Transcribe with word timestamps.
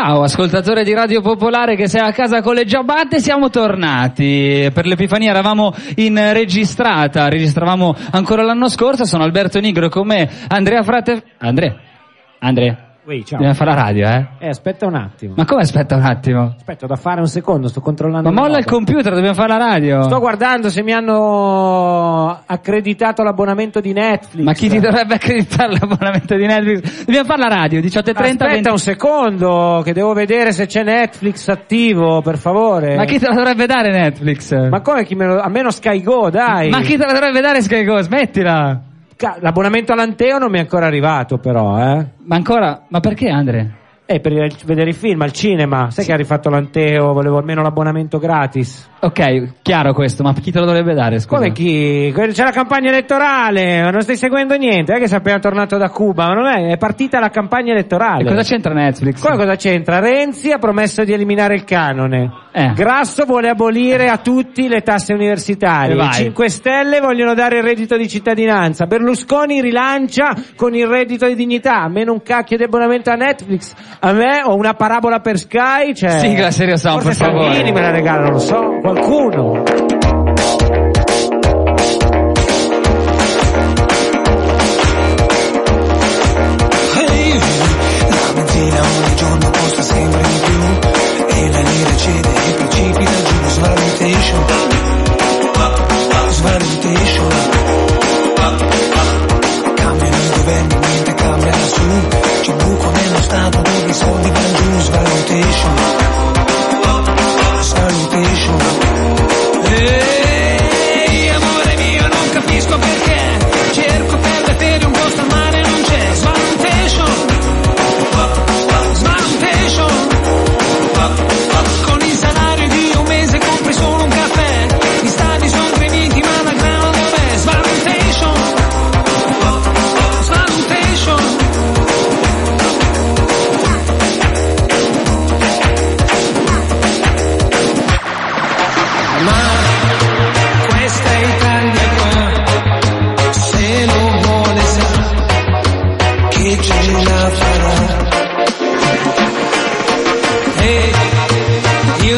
Ciao, 0.00 0.22
ascoltatore 0.22 0.84
di 0.84 0.94
Radio 0.94 1.20
Popolare 1.20 1.74
che 1.74 1.88
sei 1.88 2.02
a 2.02 2.12
casa 2.12 2.40
con 2.40 2.54
le 2.54 2.64
giabbatte, 2.64 3.18
siamo 3.18 3.50
tornati. 3.50 4.70
Per 4.72 4.86
l'Epifania 4.86 5.30
eravamo 5.30 5.74
in 5.96 6.32
registrata, 6.32 7.28
registravamo 7.28 7.96
ancora 8.12 8.44
l'anno 8.44 8.68
scorso, 8.68 9.04
sono 9.04 9.24
Alberto 9.24 9.58
Nigro 9.58 9.88
con 9.88 10.06
me, 10.06 10.30
Andrea 10.46 10.84
Frate... 10.84 11.24
Andrea? 11.38 11.74
Andrea? 12.38 12.87
Ui, 13.08 13.24
ciao. 13.24 13.38
Dobbiamo 13.38 13.54
fare 13.54 13.70
la 13.70 13.76
radio, 13.84 14.06
eh? 14.06 14.26
Eh, 14.38 14.48
aspetta 14.48 14.86
un 14.86 14.94
attimo. 14.94 15.32
Ma 15.34 15.46
come 15.46 15.62
aspetta 15.62 15.96
un 15.96 16.02
attimo? 16.02 16.52
Aspetta, 16.58 16.86
da 16.86 16.96
fare 16.96 17.20
un 17.20 17.26
secondo, 17.26 17.68
sto 17.68 17.80
controllando. 17.80 18.30
Ma 18.30 18.42
molla 18.42 18.58
il 18.58 18.64
roba. 18.64 18.76
computer, 18.76 19.14
dobbiamo 19.14 19.32
fare 19.32 19.48
la 19.48 19.56
radio. 19.56 20.02
Sto 20.02 20.18
guardando 20.18 20.68
se 20.68 20.82
mi 20.82 20.92
hanno 20.92 22.38
accreditato 22.44 23.22
l'abbonamento 23.22 23.80
di 23.80 23.94
Netflix. 23.94 24.44
Ma 24.44 24.52
chi 24.52 24.68
ti 24.68 24.78
dovrebbe 24.78 25.14
accreditare 25.14 25.72
l'abbonamento 25.80 26.36
di 26.36 26.44
Netflix? 26.44 27.04
Dobbiamo 27.06 27.26
fare 27.26 27.40
la 27.40 27.48
radio, 27.48 27.80
18.30. 27.80 28.08
Aspetta 28.10 28.46
20... 28.46 28.68
un 28.68 28.78
secondo, 28.78 29.80
che 29.82 29.94
devo 29.94 30.12
vedere 30.12 30.52
se 30.52 30.66
c'è 30.66 30.82
Netflix 30.82 31.48
attivo, 31.48 32.20
per 32.20 32.36
favore. 32.36 32.94
Ma 32.94 33.06
chi 33.06 33.18
te 33.18 33.26
la 33.26 33.34
dovrebbe 33.34 33.64
dare 33.64 33.90
Netflix? 33.90 34.68
Ma 34.68 34.82
come 34.82 35.06
chi 35.06 35.14
me 35.14 35.24
lo... 35.24 35.40
A 35.40 35.48
meno 35.48 35.70
Sky 35.70 36.02
Go, 36.02 36.28
dai. 36.28 36.68
Ma 36.68 36.82
chi 36.82 36.98
te 36.98 37.06
la 37.06 37.12
dovrebbe 37.14 37.40
dare 37.40 37.62
Sky 37.62 37.84
Go? 37.84 38.02
Smettila! 38.02 38.82
L'abbonamento 39.40 39.92
all'Anteo 39.92 40.38
non 40.38 40.50
mi 40.50 40.58
è 40.58 40.60
ancora 40.60 40.86
arrivato, 40.86 41.38
però, 41.38 41.76
eh. 41.78 42.06
Ma 42.24 42.36
ancora, 42.36 42.84
ma 42.88 43.00
perché 43.00 43.28
Andre? 43.28 43.78
Eh, 44.10 44.20
per 44.20 44.32
vedere 44.64 44.88
i 44.88 44.94
film 44.94 45.20
al 45.20 45.32
cinema. 45.32 45.90
Sai 45.90 46.06
che 46.06 46.14
ha 46.14 46.16
rifatto 46.16 46.48
l'Anteo, 46.48 47.12
volevo 47.12 47.36
almeno 47.36 47.60
l'abbonamento 47.60 48.18
gratis. 48.18 48.88
Ok, 49.00 49.60
chiaro 49.60 49.92
questo, 49.92 50.22
ma 50.22 50.32
chi 50.32 50.50
te 50.50 50.60
lo 50.60 50.64
dovrebbe 50.64 50.94
dare, 50.94 51.18
scusa? 51.18 51.36
Come 51.36 51.52
chi? 51.52 52.10
C'è 52.14 52.42
la 52.42 52.50
campagna 52.50 52.88
elettorale, 52.88 53.82
ma 53.82 53.90
non 53.90 54.00
stai 54.00 54.16
seguendo 54.16 54.56
niente, 54.56 54.94
è 54.94 54.98
che 54.98 55.08
sei 55.08 55.18
appena 55.18 55.38
tornato 55.38 55.76
da 55.76 55.90
Cuba, 55.90 56.26
ma 56.28 56.32
non 56.32 56.46
è, 56.46 56.70
è 56.70 56.78
partita 56.78 57.20
la 57.20 57.28
campagna 57.28 57.72
elettorale. 57.72 58.22
E 58.22 58.26
cosa 58.26 58.42
c'entra 58.42 58.72
Netflix? 58.72 59.20
Come 59.20 59.36
cosa 59.36 59.56
c'entra? 59.56 59.98
Renzi 59.98 60.52
ha 60.52 60.58
promesso 60.58 61.04
di 61.04 61.12
eliminare 61.12 61.54
il 61.54 61.64
canone. 61.64 62.32
Eh. 62.58 62.72
Grasso 62.74 63.24
vuole 63.24 63.48
abolire 63.48 64.08
a 64.08 64.16
tutti 64.16 64.66
le 64.66 64.80
tasse 64.80 65.12
universitarie. 65.12 65.94
I 65.94 65.96
vai. 65.96 66.12
5 66.12 66.48
Stelle 66.48 66.98
vogliono 66.98 67.34
dare 67.34 67.58
il 67.58 67.62
reddito 67.62 67.96
di 67.96 68.08
cittadinanza. 68.08 68.86
Berlusconi 68.86 69.60
rilancia 69.60 70.34
con 70.56 70.74
il 70.74 70.88
reddito 70.88 71.28
di 71.28 71.36
dignità. 71.36 71.86
Meno 71.88 72.12
un 72.12 72.22
cacchio 72.22 72.56
di 72.56 72.64
abbonamento 72.64 73.10
a 73.10 73.14
Netflix. 73.14 73.72
A 74.00 74.12
me 74.12 74.42
ho 74.42 74.56
una 74.56 74.74
parabola 74.74 75.20
per 75.20 75.38
Sky. 75.38 75.94
Cioè, 75.94 76.18
Sigla 76.18 76.50
Serio 76.50 76.76
forse 76.76 77.08
per 77.08 77.14
favore. 77.14 77.44
Salvini 77.44 77.72
me 77.72 77.80
la 77.80 77.90
regala, 77.92 78.22
non 78.22 78.32
lo 78.32 78.38
so. 78.40 78.78
Qualcuno. 78.80 79.87
Svalutation 94.18 94.38
svalutation 96.30 97.28
cambiano 99.74 100.16
i 100.16 100.28
governi 100.36 100.76
niente 100.86 101.14
cambia 101.14 101.50
lassù 101.50 102.08
c'è 102.42 102.52
buco 102.54 102.90
nello 102.90 103.22
stato 103.22 103.60
dove 103.60 103.90
i 103.90 103.94
soldi 103.94 104.30
vanno 104.30 104.56
giù 104.56 104.80
svalutation. 104.80 105.76
Svalutation. 107.60 108.58
Ehi 109.64 111.28
amore 111.28 111.76
mio 111.76 112.08
non 112.08 112.30
capisco 112.32 112.78
perché. 112.78 113.38
Cerco 113.72 114.16
per 114.16 114.42
le 114.46 114.54
ferie 114.54 114.86
un 114.86 114.92
posto 114.92 115.20
al 115.20 115.26
mare 115.28 115.47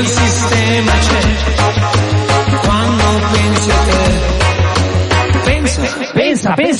sistema 0.06 0.59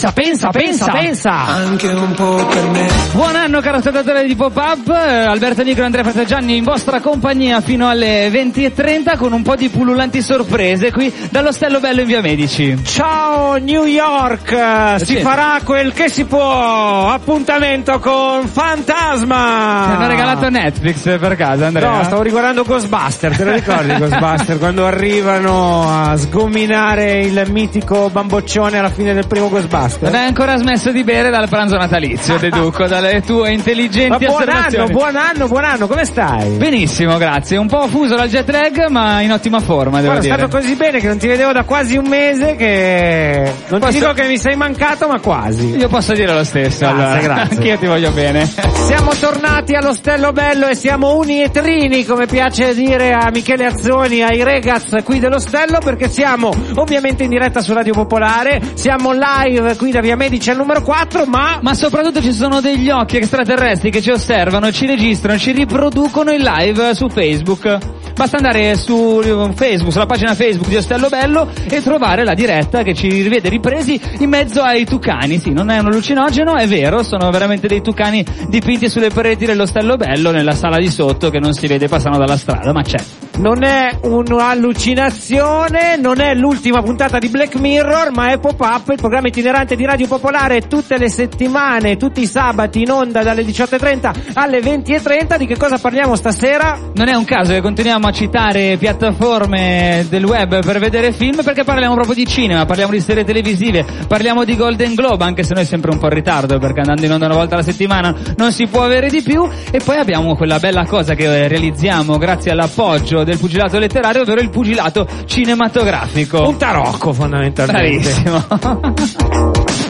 Pensa, 0.01 0.13
pensa, 0.13 0.49
pensa, 0.49 0.93
pensa, 0.93 1.31
anche 1.45 1.89
un 1.89 2.13
po' 2.13 2.47
per 2.47 2.71
me 2.71 2.89
Buon 3.13 3.37
anno 3.37 3.61
caro 3.61 3.77
ascoltatore 3.77 4.25
di 4.25 4.35
Pop-Up, 4.35 4.89
eh, 4.89 5.25
Alberto 5.25 5.63
Nigro 5.63 5.83
e 5.83 5.85
Andrea 5.85 6.05
Fratagianni 6.05 6.57
in 6.57 6.65
vostra 6.65 7.01
compagnia 7.01 7.61
fino 7.61 7.87
alle 7.87 8.31
20.30 8.31 9.19
con 9.19 9.33
un 9.33 9.43
po' 9.43 9.57
di 9.57 9.69
pullulanti 9.69 10.23
sorprese 10.23 10.91
qui 10.91 11.13
dall'Ostello 11.29 11.81
Bello 11.81 12.01
in 12.01 12.07
Via 12.07 12.23
Medici. 12.23 12.83
Ciao 12.83 13.57
New 13.57 13.85
York, 13.85 14.53
eh, 14.53 14.95
si 15.01 15.17
sì. 15.17 15.17
farà 15.17 15.59
quel 15.63 15.93
che 15.93 16.09
si 16.09 16.25
può. 16.25 17.11
Appuntamento 17.11 17.99
con 17.99 18.47
Fantasma. 18.47 19.85
Ti 19.87 19.97
hanno 19.97 20.07
regalato 20.07 20.49
Netflix 20.49 21.19
per 21.19 21.37
caso 21.37 21.65
Andrea? 21.65 21.91
No, 21.91 22.05
stavo 22.05 22.23
riguardando 22.23 22.63
Ghostbuster, 22.63 23.37
te 23.37 23.45
lo 23.45 23.53
ricordi 23.53 23.93
Ghostbuster? 23.99 24.59
quando 24.59 24.87
arrivano 24.87 25.91
a 25.91 26.17
sgominare 26.17 27.21
il 27.21 27.43
mitico 27.51 28.09
bamboccione 28.09 28.79
alla 28.79 28.91
fine 28.91 29.13
del 29.13 29.27
primo 29.27 29.51
Ghostbuster? 29.51 29.90
Non 30.01 30.15
hai 30.15 30.27
ancora 30.27 30.57
smesso 30.57 30.91
di 30.93 31.03
bere 31.05 31.31
dal 31.31 31.49
pranzo 31.49 31.77
natalizio, 31.77 32.37
deduco, 32.39 32.87
dalle 32.87 33.21
tue 33.23 33.49
Ma 33.49 33.49
intelligenti 33.51 34.27
buon 34.27 34.49
anno, 34.49 34.87
buon 34.87 35.17
anno, 35.17 35.49
buon 35.49 35.65
anno, 35.65 35.87
come 35.87 36.05
stai? 36.05 36.51
Benissimo, 36.57 37.17
grazie. 37.19 37.57
Un 37.57 37.67
po' 37.67 37.87
fuso 37.89 38.15
dal 38.17 38.29
jet 38.29 38.49
lag, 38.51 38.87
ma 38.89 39.21
in 39.21 39.33
ottima 39.33 39.61
forma, 39.61 40.01
devo 40.01 40.13
Guarda, 40.13 40.19
è 40.21 40.23
dire. 40.23 40.35
stato 40.37 40.57
così 40.57 40.75
bene 40.77 41.01
che 41.01 41.07
non 41.07 41.19
ti 41.19 41.27
vedevo 41.27 41.53
da 41.53 41.65
quasi 41.65 41.97
un 41.97 42.07
mese 42.07 42.57
che... 42.57 43.53
Non 43.69 43.81
Posso- 43.81 43.93
ti 43.93 43.99
dico 43.99 44.13
che 44.13 44.27
mi 44.27 44.39
sei 44.39 44.57
mancato, 44.57 45.09
ma 45.09 45.21
quasi. 45.21 45.77
Io 45.77 45.89
posso 45.89 46.13
dire 46.13 46.33
lo 46.33 46.45
stesso, 46.45 46.87
Grazie, 46.87 47.03
allora. 47.05 47.21
grazie. 47.21 47.57
Anch'io 47.57 47.79
ti 47.79 47.87
voglio 47.87 48.11
bene. 48.11 48.47
Siamo 48.87 49.13
tornati 49.19 49.75
all'Ostello 49.75 50.33
Bello 50.33 50.67
e 50.69 50.75
siamo 50.75 51.17
uni 51.17 51.43
e 51.43 51.51
trini, 51.51 52.05
come 52.05 52.27
piace 52.27 52.75
dire 52.75 53.13
a 53.13 53.29
Michele 53.33 53.67
Azzoni, 53.67 54.23
ai 54.23 54.43
Regaz 54.43 54.97
qui 55.05 55.19
dell'Ostello, 55.19 55.79
perché 55.83 56.09
siamo 56.09 56.53
ovviamente 56.77 57.25
in 57.25 57.31
diretta 57.31 57.61
su 57.61 57.73
Radio 57.73 57.93
Popolare, 57.93 58.61
siamo 58.75 59.13
live 59.13 59.77
qui 59.81 59.91
da 59.91 60.03
Via 60.03 60.15
Medici 60.15 60.51
al 60.51 60.59
numero 60.59 60.83
4, 60.83 61.25
ma... 61.25 61.59
Ma 61.63 61.73
soprattutto 61.73 62.21
ci 62.21 62.35
sono 62.35 62.61
degli 62.61 62.91
occhi 62.91 63.17
extraterrestri 63.17 63.91
che 63.91 64.03
ci 64.03 64.11
osservano, 64.11 64.71
ci 64.71 64.85
registrano, 64.85 65.39
ci 65.39 65.53
riproducono 65.53 66.31
in 66.33 66.43
live 66.43 66.95
su 66.95 67.09
Facebook. 67.09 68.00
Basta 68.21 68.37
andare 68.37 68.77
su 68.77 69.23
Facebook, 69.55 69.93
sulla 69.93 70.05
pagina 70.05 70.35
Facebook 70.35 70.69
di 70.69 70.77
Ostello 70.77 71.09
Bello 71.09 71.49
e 71.71 71.81
trovare 71.81 72.23
la 72.23 72.35
diretta 72.35 72.83
che 72.83 72.93
ci 72.93 73.09
rivede 73.09 73.49
ripresi 73.49 73.99
in 74.19 74.29
mezzo 74.29 74.61
ai 74.61 74.85
tucani. 74.85 75.39
Sì, 75.39 75.53
non 75.53 75.71
è 75.71 75.79
un 75.79 75.87
allucinogeno, 75.87 76.55
è 76.55 76.67
vero, 76.67 77.03
sono 77.03 77.31
veramente 77.31 77.67
dei 77.67 77.81
tucani 77.81 78.23
dipinti 78.47 78.91
sulle 78.91 79.09
pareti 79.09 79.47
dell'Ostello 79.47 79.97
Bello 79.97 80.33
nella 80.33 80.53
sala 80.53 80.77
di 80.77 80.91
sotto 80.91 81.31
che 81.31 81.39
non 81.39 81.55
si 81.55 81.67
vede 81.67 81.89
passano 81.89 82.19
dalla 82.19 82.37
strada, 82.37 82.75
ma 82.75 82.83
c'è. 82.83 82.99
Non 83.39 83.63
è 83.63 83.97
un'allucinazione, 84.03 85.97
non 85.97 86.21
è 86.21 86.35
l'ultima 86.35 86.83
puntata 86.83 87.19
di 87.19 87.29
Black 87.29 87.55
Mirror, 87.55 88.11
ma 88.13 88.33
è 88.33 88.39
Pop-Up, 88.39 88.91
il 88.91 88.97
programma 88.97 89.29
itinerante 89.29 89.77
di 89.77 89.87
Radio 89.87 90.07
Popolare 90.09 90.67
tutte 90.69 90.99
le 90.99 91.09
settimane, 91.09 91.97
tutti 91.97 92.21
i 92.21 92.27
sabati 92.27 92.83
in 92.83 92.91
onda 92.91 93.23
dalle 93.23 93.43
18.30 93.43 94.33
alle 94.35 94.59
20.30. 94.61 95.39
Di 95.39 95.47
che 95.47 95.57
cosa 95.57 95.79
parliamo 95.79 96.17
stasera? 96.17 96.79
Non 96.93 97.09
è 97.09 97.15
un 97.15 97.25
caso 97.25 97.55
che 97.55 97.63
continuiamo 97.63 98.09
a 98.09 98.10
citare 98.11 98.77
piattaforme 98.77 100.07
del 100.09 100.25
web 100.25 100.65
per 100.65 100.79
vedere 100.79 101.13
film 101.13 101.43
perché 101.43 101.65
parliamo 101.65 101.95
proprio 101.95 102.15
di 102.15 102.27
cinema, 102.27 102.65
parliamo 102.65 102.93
di 102.93 103.01
serie 103.01 103.25
televisive, 103.25 103.85
parliamo 104.07 104.45
di 104.45 104.57
Golden 104.57 104.95
Globe, 104.95 105.25
anche 105.25 105.43
se 105.43 105.55
noi 105.55 105.65
sempre 105.65 105.91
un 105.91 105.99
po' 105.99 106.07
in 106.07 106.15
ritardo 106.15 106.59
perché 106.59 106.81
andando 106.81 107.05
in 107.05 107.13
onda 107.13 107.27
una 107.27 107.35
volta 107.35 107.55
alla 107.55 107.65
settimana 107.65 108.15
non 108.37 108.53
si 108.53 108.67
può 108.67 108.83
avere 108.83 109.09
di 109.09 109.23
più 109.23 109.49
e 109.71 109.81
poi 109.85 109.97
abbiamo 109.97 110.37
quella 110.37 110.59
bella 110.59 110.85
cosa 110.85 111.15
che 111.15 111.49
realizziamo 111.49 112.19
grazie 112.19 112.51
all'appoggio 112.51 113.25
del 113.25 113.39
pugilato 113.39 113.79
letterario, 113.79 114.23
ovvero 114.23 114.41
il 114.41 114.51
pugilato 114.51 115.07
cinematografico. 115.27 116.47
Un 116.49 116.57
tarocco 116.57 117.13
fondamentalmente. 117.13 118.13
Bravissimo. 118.23 119.89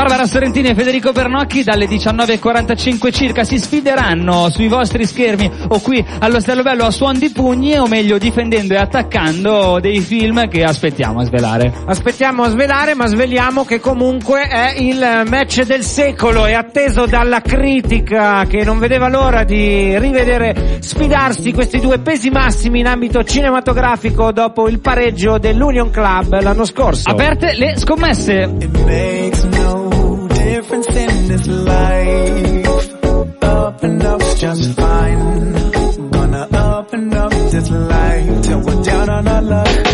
Barbara 0.00 0.24
Sorrentini 0.24 0.68
e 0.68 0.74
Federico 0.74 1.12
Bernocchi 1.12 1.62
dalle 1.62 1.84
19.45 1.84 3.12
circa 3.12 3.44
si 3.44 3.58
sfideranno 3.58 4.48
sui 4.48 4.66
vostri 4.66 5.04
schermi 5.04 5.50
o 5.68 5.78
qui 5.80 6.02
allo 6.20 6.40
Stello 6.40 6.62
Bello 6.62 6.86
a 6.86 6.90
suon 6.90 7.18
di 7.18 7.28
pugni 7.28 7.76
o 7.76 7.86
meglio 7.86 8.16
difendendo 8.16 8.72
e 8.72 8.78
attaccando 8.78 9.76
dei 9.78 10.00
film 10.00 10.48
che 10.48 10.64
aspettiamo 10.64 11.20
a 11.20 11.24
svelare. 11.24 11.70
Aspettiamo 11.84 12.44
a 12.44 12.48
svelare, 12.48 12.94
ma 12.94 13.08
sveliamo 13.08 13.66
che 13.66 13.78
comunque 13.78 14.48
è 14.48 14.72
il 14.78 15.24
match 15.28 15.64
del 15.64 15.82
secolo 15.82 16.46
e 16.46 16.54
atteso 16.54 17.04
dalla 17.04 17.42
critica 17.42 18.46
che 18.46 18.64
non 18.64 18.78
vedeva 18.78 19.10
l'ora 19.10 19.44
di 19.44 19.98
rivedere 19.98 20.78
sfidarsi 20.80 21.52
questi 21.52 21.78
due 21.78 21.98
pesi 21.98 22.30
massimi 22.30 22.80
in 22.80 22.86
ambito 22.86 23.22
cinematografico 23.22 24.32
dopo 24.32 24.66
il 24.66 24.80
pareggio 24.80 25.36
dell'Union 25.36 25.90
Club 25.90 26.40
l'anno 26.40 26.64
scorso. 26.64 27.10
Aperte 27.10 27.52
le 27.52 27.76
scommesse. 27.76 29.59
Difference 30.60 30.88
in 30.88 31.28
this 31.28 31.46
life. 31.46 32.66
Up 33.42 33.82
and 33.82 34.02
up's 34.02 34.38
just 34.38 34.74
fine. 34.74 36.10
Gonna 36.10 36.48
up 36.52 36.92
and 36.92 37.14
up 37.14 37.32
this 37.32 37.70
life 37.70 38.42
till 38.42 38.60
we're 38.60 38.82
down 38.82 39.08
on 39.08 39.26
our 39.26 39.40
luck. 39.40 39.89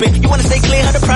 With 0.00 0.08
your 0.08 0.14
eyes 0.14 0.18
open. 0.18 0.22
You 0.22 0.28
wanna 0.28 0.42
stay 0.42 0.58
clear 0.60 0.86
of 0.86 0.92
the 0.92 1.06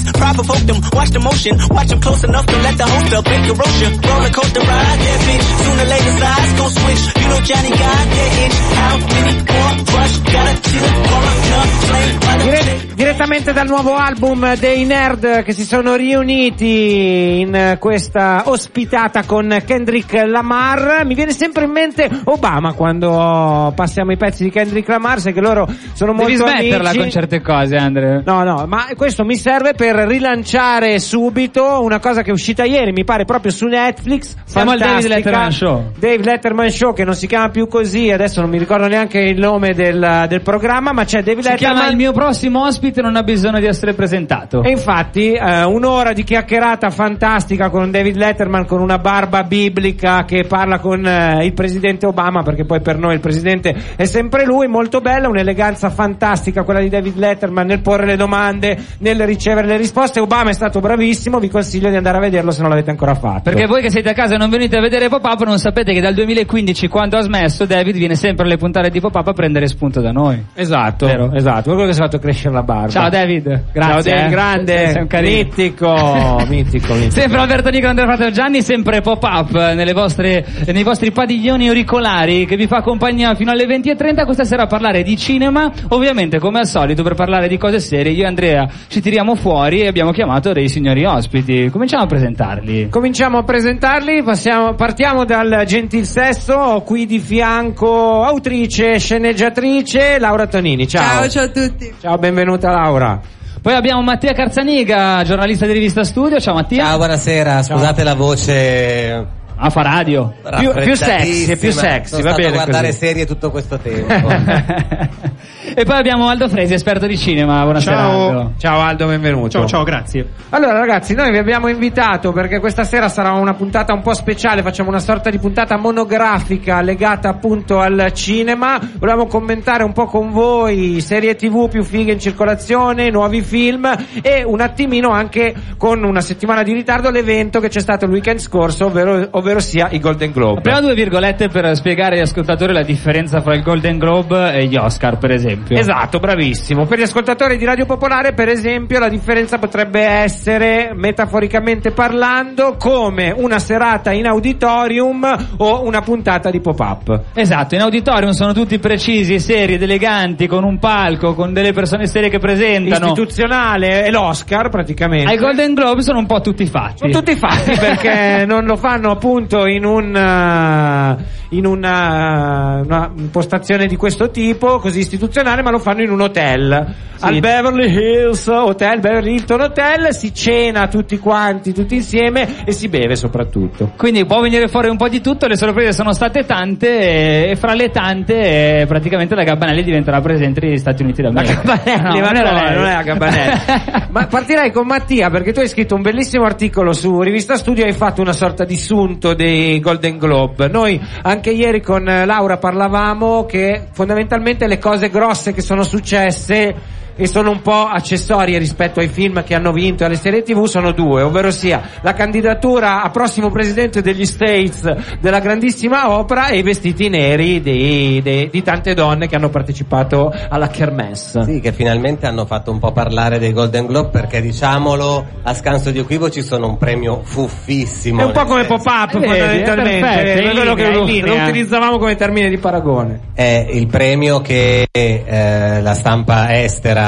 prognosis. 0.00 0.12
Provoke 0.42 0.66
them, 0.66 0.80
watch 0.92 1.10
the 1.10 1.18
motion. 1.18 1.58
Watch 1.70 1.88
them 1.88 2.00
close 2.00 2.24
enough 2.24 2.46
to 2.46 2.56
let 2.62 2.76
the 2.78 2.84
host 2.84 3.12
up. 3.12 3.24
Make 3.28 3.44
erosion. 3.50 4.00
Roller 4.00 4.30
coaster 4.30 4.60
ride, 4.60 4.98
that 4.98 5.20
bitch. 5.26 5.44
Sooner 5.62 5.84
later, 5.84 6.12
sides 6.18 6.52
gon' 6.58 6.70
switch. 6.70 7.16
You 7.22 7.28
know 7.28 7.40
Johnny 7.42 7.70
got 7.70 8.06
that 8.12 8.32
itch. 8.44 8.56
How 8.72 8.96
many 8.96 9.32
more 9.52 9.72
rush? 9.98 10.18
Gotta 10.22 10.60
chill, 10.62 10.88
call 11.04 11.22
up, 11.22 11.38
no, 11.50 11.60
flame, 11.86 12.20
Dire- 12.42 12.86
direttamente 12.94 13.52
dal 13.52 13.66
nuovo 13.66 13.94
album 13.94 14.56
dei 14.56 14.84
Nerd 14.84 15.42
che 15.42 15.52
si 15.52 15.64
sono 15.64 15.94
riuniti 15.94 17.40
in 17.40 17.76
questa 17.78 18.42
ospitata 18.46 19.24
con 19.24 19.62
Kendrick 19.64 20.12
Lamar. 20.26 21.04
Mi 21.04 21.14
viene 21.14 21.32
sempre 21.32 21.64
in 21.64 21.70
mente 21.70 22.08
Obama 22.24 22.72
quando 22.72 23.72
passiamo 23.76 24.12
i 24.12 24.16
pezzi 24.16 24.44
di 24.44 24.50
Kendrick 24.50 24.88
Lamar, 24.88 25.20
sai 25.20 25.32
che 25.32 25.40
loro 25.40 25.66
sono 25.92 26.14
Devi 26.14 26.36
molto 26.36 26.48
smetterla 26.48 26.88
amici. 26.88 26.98
con 26.98 27.10
certe 27.10 27.40
cose, 27.40 27.76
Andre. 27.76 28.22
No, 28.24 28.42
no, 28.42 28.64
ma 28.66 28.86
questo 28.96 29.24
mi 29.24 29.36
serve 29.36 29.74
per 29.82 29.96
rilanciare 30.06 31.00
subito 31.00 31.82
una 31.82 31.98
cosa 31.98 32.22
che 32.22 32.30
è 32.30 32.32
uscita 32.32 32.62
ieri, 32.62 32.92
mi 32.92 33.02
pare 33.02 33.24
proprio 33.24 33.50
su 33.50 33.66
Netflix. 33.66 34.36
Siamo 34.44 34.70
al 34.70 34.78
David 34.78 35.08
fantastica. 35.08 35.16
Letterman 35.16 35.50
Show. 35.50 35.90
Dave 35.98 36.22
Letterman 36.22 36.70
Show, 36.70 36.92
che 36.94 37.04
non 37.04 37.14
si 37.16 37.26
chiama 37.26 37.48
più 37.48 37.66
così, 37.66 38.08
adesso 38.12 38.40
non 38.40 38.48
mi 38.48 38.58
ricordo 38.58 38.86
neanche 38.86 39.18
il 39.18 39.40
nome 39.40 39.74
del, 39.74 40.26
del 40.28 40.40
programma, 40.42 40.92
ma 40.92 41.04
c'è 41.04 41.24
David 41.24 41.42
Si 41.42 41.54
chiama 41.54 41.74
Letterman. 41.74 41.90
il 41.90 41.96
mio 41.96 42.12
prossimo 42.12 42.64
ospite 42.64 43.02
non 43.02 43.16
ha 43.16 43.24
bisogno 43.24 43.58
di 43.58 43.66
essere 43.66 43.94
presentato. 43.94 44.62
E 44.62 44.70
infatti, 44.70 45.32
eh, 45.32 45.64
un'ora 45.64 46.12
di 46.12 46.22
chiacchierata 46.22 46.90
fantastica 46.90 47.20
fantastica 47.32 47.68
con 47.68 47.90
David 47.90 48.16
Letterman 48.16 48.66
con 48.66 48.80
una 48.80 48.98
barba 48.98 49.42
biblica 49.42 50.24
che 50.24 50.44
parla 50.46 50.78
con 50.78 51.04
eh, 51.04 51.44
il 51.44 51.54
presidente 51.54 52.06
Obama, 52.06 52.42
perché 52.42 52.64
poi 52.64 52.80
per 52.80 52.98
noi 52.98 53.14
il 53.14 53.20
presidente 53.20 53.74
è 53.96 54.04
sempre 54.04 54.44
lui, 54.44 54.68
molto 54.68 55.00
bella, 55.00 55.28
un'eleganza 55.28 55.90
fantastica 55.90 56.62
quella 56.62 56.80
di 56.80 56.88
David 56.88 57.16
Letterman 57.16 57.66
nel 57.66 57.80
porre 57.80 58.06
le 58.06 58.16
domande, 58.16 58.78
nel 58.98 59.26
ricevere 59.26 59.66
le 59.66 59.71
risposte. 59.76 60.20
Obama 60.20 60.50
è 60.50 60.52
stato 60.52 60.80
bravissimo, 60.80 61.38
vi 61.38 61.48
consiglio 61.48 61.90
di 61.90 61.96
andare 61.96 62.16
a 62.16 62.20
vederlo 62.20 62.50
se 62.50 62.60
non 62.60 62.70
l'avete 62.70 62.90
ancora 62.90 63.14
fatto. 63.14 63.42
Perché 63.42 63.66
voi 63.66 63.80
che 63.82 63.90
siete 63.90 64.10
a 64.10 64.12
casa 64.12 64.34
e 64.34 64.38
non 64.38 64.50
venite 64.50 64.76
a 64.76 64.80
vedere 64.80 65.08
Pop-Up 65.08 65.44
non 65.44 65.58
sapete 65.58 65.92
che 65.92 66.00
dal 66.00 66.14
2015 66.14 66.88
quando 66.88 67.16
ha 67.16 67.20
smesso 67.22 67.64
David 67.64 67.96
viene 67.96 68.14
sempre 68.14 68.44
alle 68.44 68.56
puntate 68.56 68.90
di 68.90 69.00
Pop-Up 69.00 69.26
a 69.26 69.32
prendere 69.32 69.66
spunto 69.66 70.00
da 70.00 70.10
noi. 70.10 70.42
Esatto, 70.54 71.06
Vero. 71.06 71.32
esatto, 71.32 71.72
quello 71.72 71.86
che 71.86 71.92
si 71.94 72.00
è 72.00 72.02
fatto 72.02 72.18
crescere 72.18 72.54
la 72.54 72.62
barba. 72.62 72.88
Ciao 72.88 73.08
David, 73.08 73.64
grazie. 73.72 73.72
Ciao 73.72 74.02
David, 74.02 74.26
eh. 74.26 74.28
grande, 74.30 74.88
Sei 74.90 75.00
un 75.00 75.06
carino. 75.06 75.36
mitico, 75.36 76.42
mitico, 76.48 76.94
mitico. 76.94 77.10
Sempre 77.10 77.38
Alberto 77.38 77.70
Nico 77.70 77.88
Fratello 77.92 78.30
Gianni, 78.30 78.62
sempre 78.62 79.00
pop-up 79.00 79.52
nelle 79.52 79.92
vostre, 79.92 80.44
nei 80.66 80.82
vostri 80.82 81.12
padiglioni 81.12 81.68
auricolari 81.68 82.46
che 82.46 82.56
vi 82.56 82.66
fa 82.66 82.82
compagnia 82.82 83.34
fino 83.34 83.50
alle 83.50 83.66
20.30 83.66 84.24
questa 84.24 84.44
sera 84.44 84.64
a 84.64 84.66
parlare 84.66 85.02
di 85.02 85.16
cinema. 85.16 85.70
Ovviamente, 85.88 86.38
come 86.38 86.58
al 86.60 86.66
solito, 86.66 87.02
per 87.02 87.14
parlare 87.14 87.48
di 87.48 87.58
cose 87.58 87.80
serie, 87.80 88.12
io 88.12 88.24
e 88.24 88.26
Andrea 88.26 88.68
ci 88.88 89.00
tiriamo 89.00 89.34
fuori 89.34 89.51
e 89.82 89.86
abbiamo 89.86 90.10
chiamato 90.12 90.52
dei 90.52 90.68
signori 90.68 91.04
ospiti. 91.04 91.68
Cominciamo 91.70 92.04
a 92.04 92.06
presentarli. 92.06 92.88
Cominciamo 92.88 93.38
a 93.38 93.42
presentarli, 93.42 94.22
passiamo- 94.22 94.74
partiamo 94.74 95.24
dal 95.24 95.64
gentil 95.66 96.06
sesso, 96.06 96.54
ho 96.54 96.82
qui 96.82 97.06
di 97.06 97.18
fianco 97.18 98.24
autrice, 98.24 98.98
sceneggiatrice 98.98 100.18
Laura 100.18 100.46
Tonini. 100.46 100.88
Ciao. 100.88 101.02
Ciao, 101.20 101.28
ciao 101.28 101.44
a 101.44 101.48
tutti. 101.48 101.92
Ciao, 102.00 102.16
benvenuta 102.18 102.70
Laura. 102.70 103.20
Poi 103.60 103.74
abbiamo 103.74 104.02
Mattia 104.02 104.32
Carzaniga, 104.32 105.22
giornalista 105.24 105.66
di 105.66 105.72
rivista 105.72 106.02
Studio. 106.02 106.40
Ciao 106.40 106.54
Mattia. 106.54 106.84
Ciao, 106.86 106.96
buonasera, 106.96 107.62
scusate 107.62 108.02
la 108.02 108.14
voce 108.14 109.40
Ah, 109.64 109.70
fa 109.70 109.82
radio. 109.82 110.32
Più- 110.58 110.72
più 110.72 110.96
sexy, 110.96 111.56
più 111.56 111.70
sexy, 111.70 112.16
Sono 112.16 112.30
va 112.30 112.34
bene 112.34 112.48
a 112.48 112.50
guardare 112.50 112.86
così. 112.88 112.98
serie 112.98 113.24
tutto 113.24 113.52
questo 113.52 113.78
tempo. 113.78 114.12
e 115.74 115.84
poi 115.84 115.96
abbiamo 115.96 116.28
Aldo 116.28 116.48
Fresi, 116.48 116.74
esperto 116.74 117.06
di 117.06 117.16
cinema. 117.16 117.62
Buonasera 117.62 117.96
Aldo. 117.96 118.52
Ciao 118.58 118.80
Aldo, 118.80 119.06
benvenuto. 119.06 119.50
Ciao, 119.50 119.66
ciao, 119.68 119.84
grazie. 119.84 120.26
Allora 120.48 120.80
ragazzi, 120.80 121.14
noi 121.14 121.30
vi 121.30 121.38
abbiamo 121.38 121.68
invitato 121.68 122.32
perché 122.32 122.58
questa 122.58 122.82
sera 122.82 123.08
sarà 123.08 123.30
una 123.34 123.54
puntata 123.54 123.92
un 123.92 124.02
po' 124.02 124.14
speciale, 124.14 124.62
facciamo 124.62 124.88
una 124.88 124.98
sorta 124.98 125.30
di 125.30 125.38
puntata 125.38 125.76
monografica 125.76 126.80
legata 126.80 127.28
appunto 127.28 127.78
al 127.78 128.10
cinema. 128.14 128.80
Volevamo 128.98 129.26
commentare 129.26 129.84
un 129.84 129.92
po' 129.92 130.06
con 130.06 130.32
voi 130.32 131.00
serie 131.00 131.36
TV 131.36 131.68
più 131.68 131.84
fighe 131.84 132.10
in 132.14 132.18
circolazione, 132.18 133.10
nuovi 133.10 133.42
film 133.42 133.88
e 134.22 134.42
un 134.44 134.60
attimino 134.60 135.10
anche 135.10 135.54
con 135.76 136.02
una 136.02 136.20
settimana 136.20 136.64
di 136.64 136.72
ritardo 136.72 137.10
l'evento 137.10 137.60
che 137.60 137.68
c'è 137.68 137.80
stato 137.80 138.06
il 138.06 138.10
weekend 138.10 138.40
scorso, 138.40 138.86
ovvero, 138.86 139.28
ovvero 139.30 139.50
sia 139.60 139.88
i 139.90 139.98
Golden 139.98 140.30
Globe. 140.30 140.58
Apriamo 140.58 140.80
due 140.80 140.94
virgolette 140.94 141.48
per 141.48 141.74
spiegare 141.76 142.16
agli 142.16 142.22
ascoltatori 142.22 142.72
la 142.72 142.82
differenza 142.82 143.40
fra 143.40 143.54
il 143.54 143.62
Golden 143.62 143.98
Globe 143.98 144.52
e 144.52 144.66
gli 144.66 144.76
Oscar, 144.76 145.18
per 145.18 145.30
esempio. 145.30 145.76
Esatto, 145.76 146.18
bravissimo. 146.18 146.86
Per 146.86 146.98
gli 146.98 147.02
ascoltatori 147.02 147.56
di 147.56 147.64
Radio 147.64 147.86
Popolare, 147.86 148.32
per 148.32 148.48
esempio, 148.48 148.98
la 148.98 149.08
differenza 149.08 149.58
potrebbe 149.58 150.00
essere, 150.00 150.92
metaforicamente 150.94 151.92
parlando, 151.92 152.76
come 152.78 153.32
una 153.36 153.58
serata 153.58 154.12
in 154.12 154.26
auditorium 154.26 155.48
o 155.58 155.84
una 155.84 156.00
puntata 156.00 156.50
di 156.50 156.60
pop-up. 156.60 157.22
Esatto, 157.34 157.74
in 157.74 157.80
auditorium 157.80 158.32
sono 158.32 158.52
tutti 158.52 158.78
precisi, 158.78 159.38
seri 159.38 159.74
ed 159.74 159.82
eleganti, 159.82 160.46
con 160.46 160.64
un 160.64 160.78
palco, 160.78 161.34
con 161.34 161.52
delle 161.52 161.72
persone 161.72 162.06
serie 162.06 162.28
che 162.28 162.38
presentano. 162.38 163.06
Istituzionale 163.06 164.04
è 164.04 164.10
l'Oscar, 164.10 164.68
praticamente. 164.68 165.30
Ai 165.30 165.38
Golden 165.38 165.74
Globe 165.74 166.02
sono 166.02 166.18
un 166.18 166.26
po' 166.26 166.40
tutti 166.40 166.66
fatti. 166.66 166.98
Sono 166.98 167.12
tutti 167.12 167.36
fatti 167.36 167.72
perché 167.78 168.44
non 168.46 168.64
lo 168.64 168.76
fanno 168.76 169.10
appunto 169.10 169.41
in 169.66 169.84
un 169.84 170.16
eh, 170.16 171.40
in 171.52 171.66
una, 171.66 172.82
una 172.84 173.10
impostazione 173.14 173.86
di 173.86 173.96
questo 173.96 174.30
tipo, 174.30 174.78
così 174.78 175.00
istituzionale, 175.00 175.62
ma 175.62 175.70
lo 175.70 175.78
fanno 175.78 176.02
in 176.02 176.10
un 176.10 176.20
hotel. 176.20 176.94
Al 177.24 177.38
Beverly 177.38 177.88
Hills 177.88 178.48
Hotel, 178.48 178.98
Beverly 178.98 179.34
Hilton 179.34 179.60
Hotel, 179.60 180.12
si 180.12 180.34
cena 180.34 180.88
tutti 180.88 181.18
quanti, 181.18 181.72
tutti 181.72 181.94
insieme 181.94 182.64
e 182.64 182.72
si 182.72 182.88
beve 182.88 183.14
soprattutto. 183.14 183.92
Quindi 183.96 184.24
può 184.24 184.40
venire 184.40 184.66
fuori 184.66 184.88
un 184.88 184.96
po' 184.96 185.08
di 185.08 185.20
tutto, 185.20 185.46
le 185.46 185.56
sorprese 185.56 185.92
sono 185.92 186.12
state 186.12 186.44
tante 186.44 187.50
e, 187.50 187.56
fra 187.56 187.74
le 187.74 187.90
tante 187.90 188.80
eh, 188.80 188.86
praticamente 188.86 189.36
la 189.36 189.44
Gabbanelli 189.44 189.84
diventerà 189.84 190.20
presidente 190.20 190.60
degli 190.60 190.78
Stati 190.78 191.02
Uniti 191.02 191.22
d'America. 191.22 191.60
Gabbanelli, 191.62 192.18
No, 192.18 192.24
ma 192.24 192.30
non 192.32 192.42
no, 192.42 192.80
non 192.80 192.86
è 192.86 192.92
la 192.92 193.02
Gabbanelli. 193.02 193.60
ma 194.10 194.26
partirei 194.26 194.72
con 194.72 194.86
Mattia 194.86 195.30
perché 195.30 195.52
tu 195.52 195.60
hai 195.60 195.68
scritto 195.68 195.94
un 195.94 196.02
bellissimo 196.02 196.44
articolo 196.44 196.92
su 196.92 197.20
Rivista 197.20 197.54
Studio 197.54 197.84
e 197.84 197.88
hai 197.88 197.94
fatto 197.94 198.20
una 198.20 198.32
sorta 198.32 198.64
di 198.64 198.76
sunto 198.76 199.21
dei 199.34 199.80
Golden 199.80 200.18
Globe. 200.18 200.68
Noi 200.68 201.00
anche 201.22 201.50
ieri 201.50 201.80
con 201.80 202.08
eh, 202.08 202.26
Laura 202.26 202.58
parlavamo 202.58 203.46
che 203.46 203.88
fondamentalmente 203.92 204.66
le 204.66 204.78
cose 204.78 205.08
grosse 205.08 205.52
che 205.52 205.62
sono 205.62 205.84
successe 205.84 207.00
e 207.16 207.26
sono 207.26 207.50
un 207.50 207.62
po' 207.62 207.86
accessorie 207.86 208.58
rispetto 208.58 209.00
ai 209.00 209.08
film 209.08 209.42
che 209.44 209.54
hanno 209.54 209.72
vinto 209.72 210.02
e 210.02 210.06
alle 210.06 210.16
serie 210.16 210.42
tv 210.42 210.64
sono 210.64 210.92
due, 210.92 211.22
ovvero 211.22 211.50
sia 211.50 211.82
la 212.00 212.14
candidatura 212.14 213.02
a 213.02 213.10
prossimo 213.10 213.50
presidente 213.50 214.02
degli 214.02 214.24
States 214.24 215.18
della 215.20 215.40
grandissima 215.40 216.10
opera 216.10 216.48
e 216.48 216.58
i 216.58 216.62
vestiti 216.62 217.08
neri 217.08 217.60
di, 217.60 218.20
di- 218.22 218.48
di 218.50 218.62
tante 218.62 218.94
donne 218.94 219.28
che 219.28 219.36
hanno 219.36 219.50
partecipato 219.50 220.32
alla 220.48 220.68
kermesse. 220.68 221.44
sì, 221.44 221.60
che 221.60 221.72
finalmente 221.72 222.26
hanno 222.26 222.46
fatto 222.46 222.70
un 222.70 222.78
po' 222.78 222.92
parlare 222.92 223.38
dei 223.38 223.52
Golden 223.52 223.86
Globe 223.86 224.08
perché 224.10 224.40
diciamolo, 224.40 225.26
a 225.42 225.54
scanso 225.54 225.90
di 225.90 225.98
equivoci 225.98 226.42
sono 226.42 226.68
un 226.68 226.76
premio 226.78 227.20
fuffissimo. 227.22 228.20
È 228.20 228.24
un 228.24 228.32
po' 228.32 228.44
come 228.44 228.64
senso- 228.64 228.76
pop-up 228.82 229.18
è 229.18 229.26
fondamentalmente, 229.26 230.00
perfetto, 230.00 230.48
è 230.48 230.52
quello 230.52 230.74
che 230.74 230.82
linea, 230.84 230.98
lo, 230.98 231.00
in 231.00 231.12
linea. 231.12 231.34
lo 231.34 231.42
utilizzavamo 231.42 231.98
come 231.98 232.14
termine 232.16 232.48
di 232.48 232.58
paragone. 232.58 233.20
È 233.34 233.66
il 233.70 233.86
premio 233.86 234.40
che 234.40 234.86
eh, 234.90 235.80
la 235.80 235.94
stampa 235.94 236.60
estera, 236.60 237.01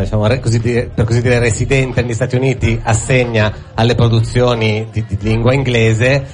diciamo, 0.00 0.26
re- 0.26 0.40
così 0.40 0.58
dire- 0.58 0.90
per 0.94 1.04
così 1.04 1.20
dire 1.22 1.38
residente 1.38 2.02
negli 2.02 2.14
Stati 2.14 2.36
Uniti, 2.36 2.78
assegna 2.82 3.52
alle 3.74 3.94
produzioni 3.94 4.88
di, 4.90 5.04
di 5.06 5.18
lingua 5.20 5.52
inglese, 5.52 6.24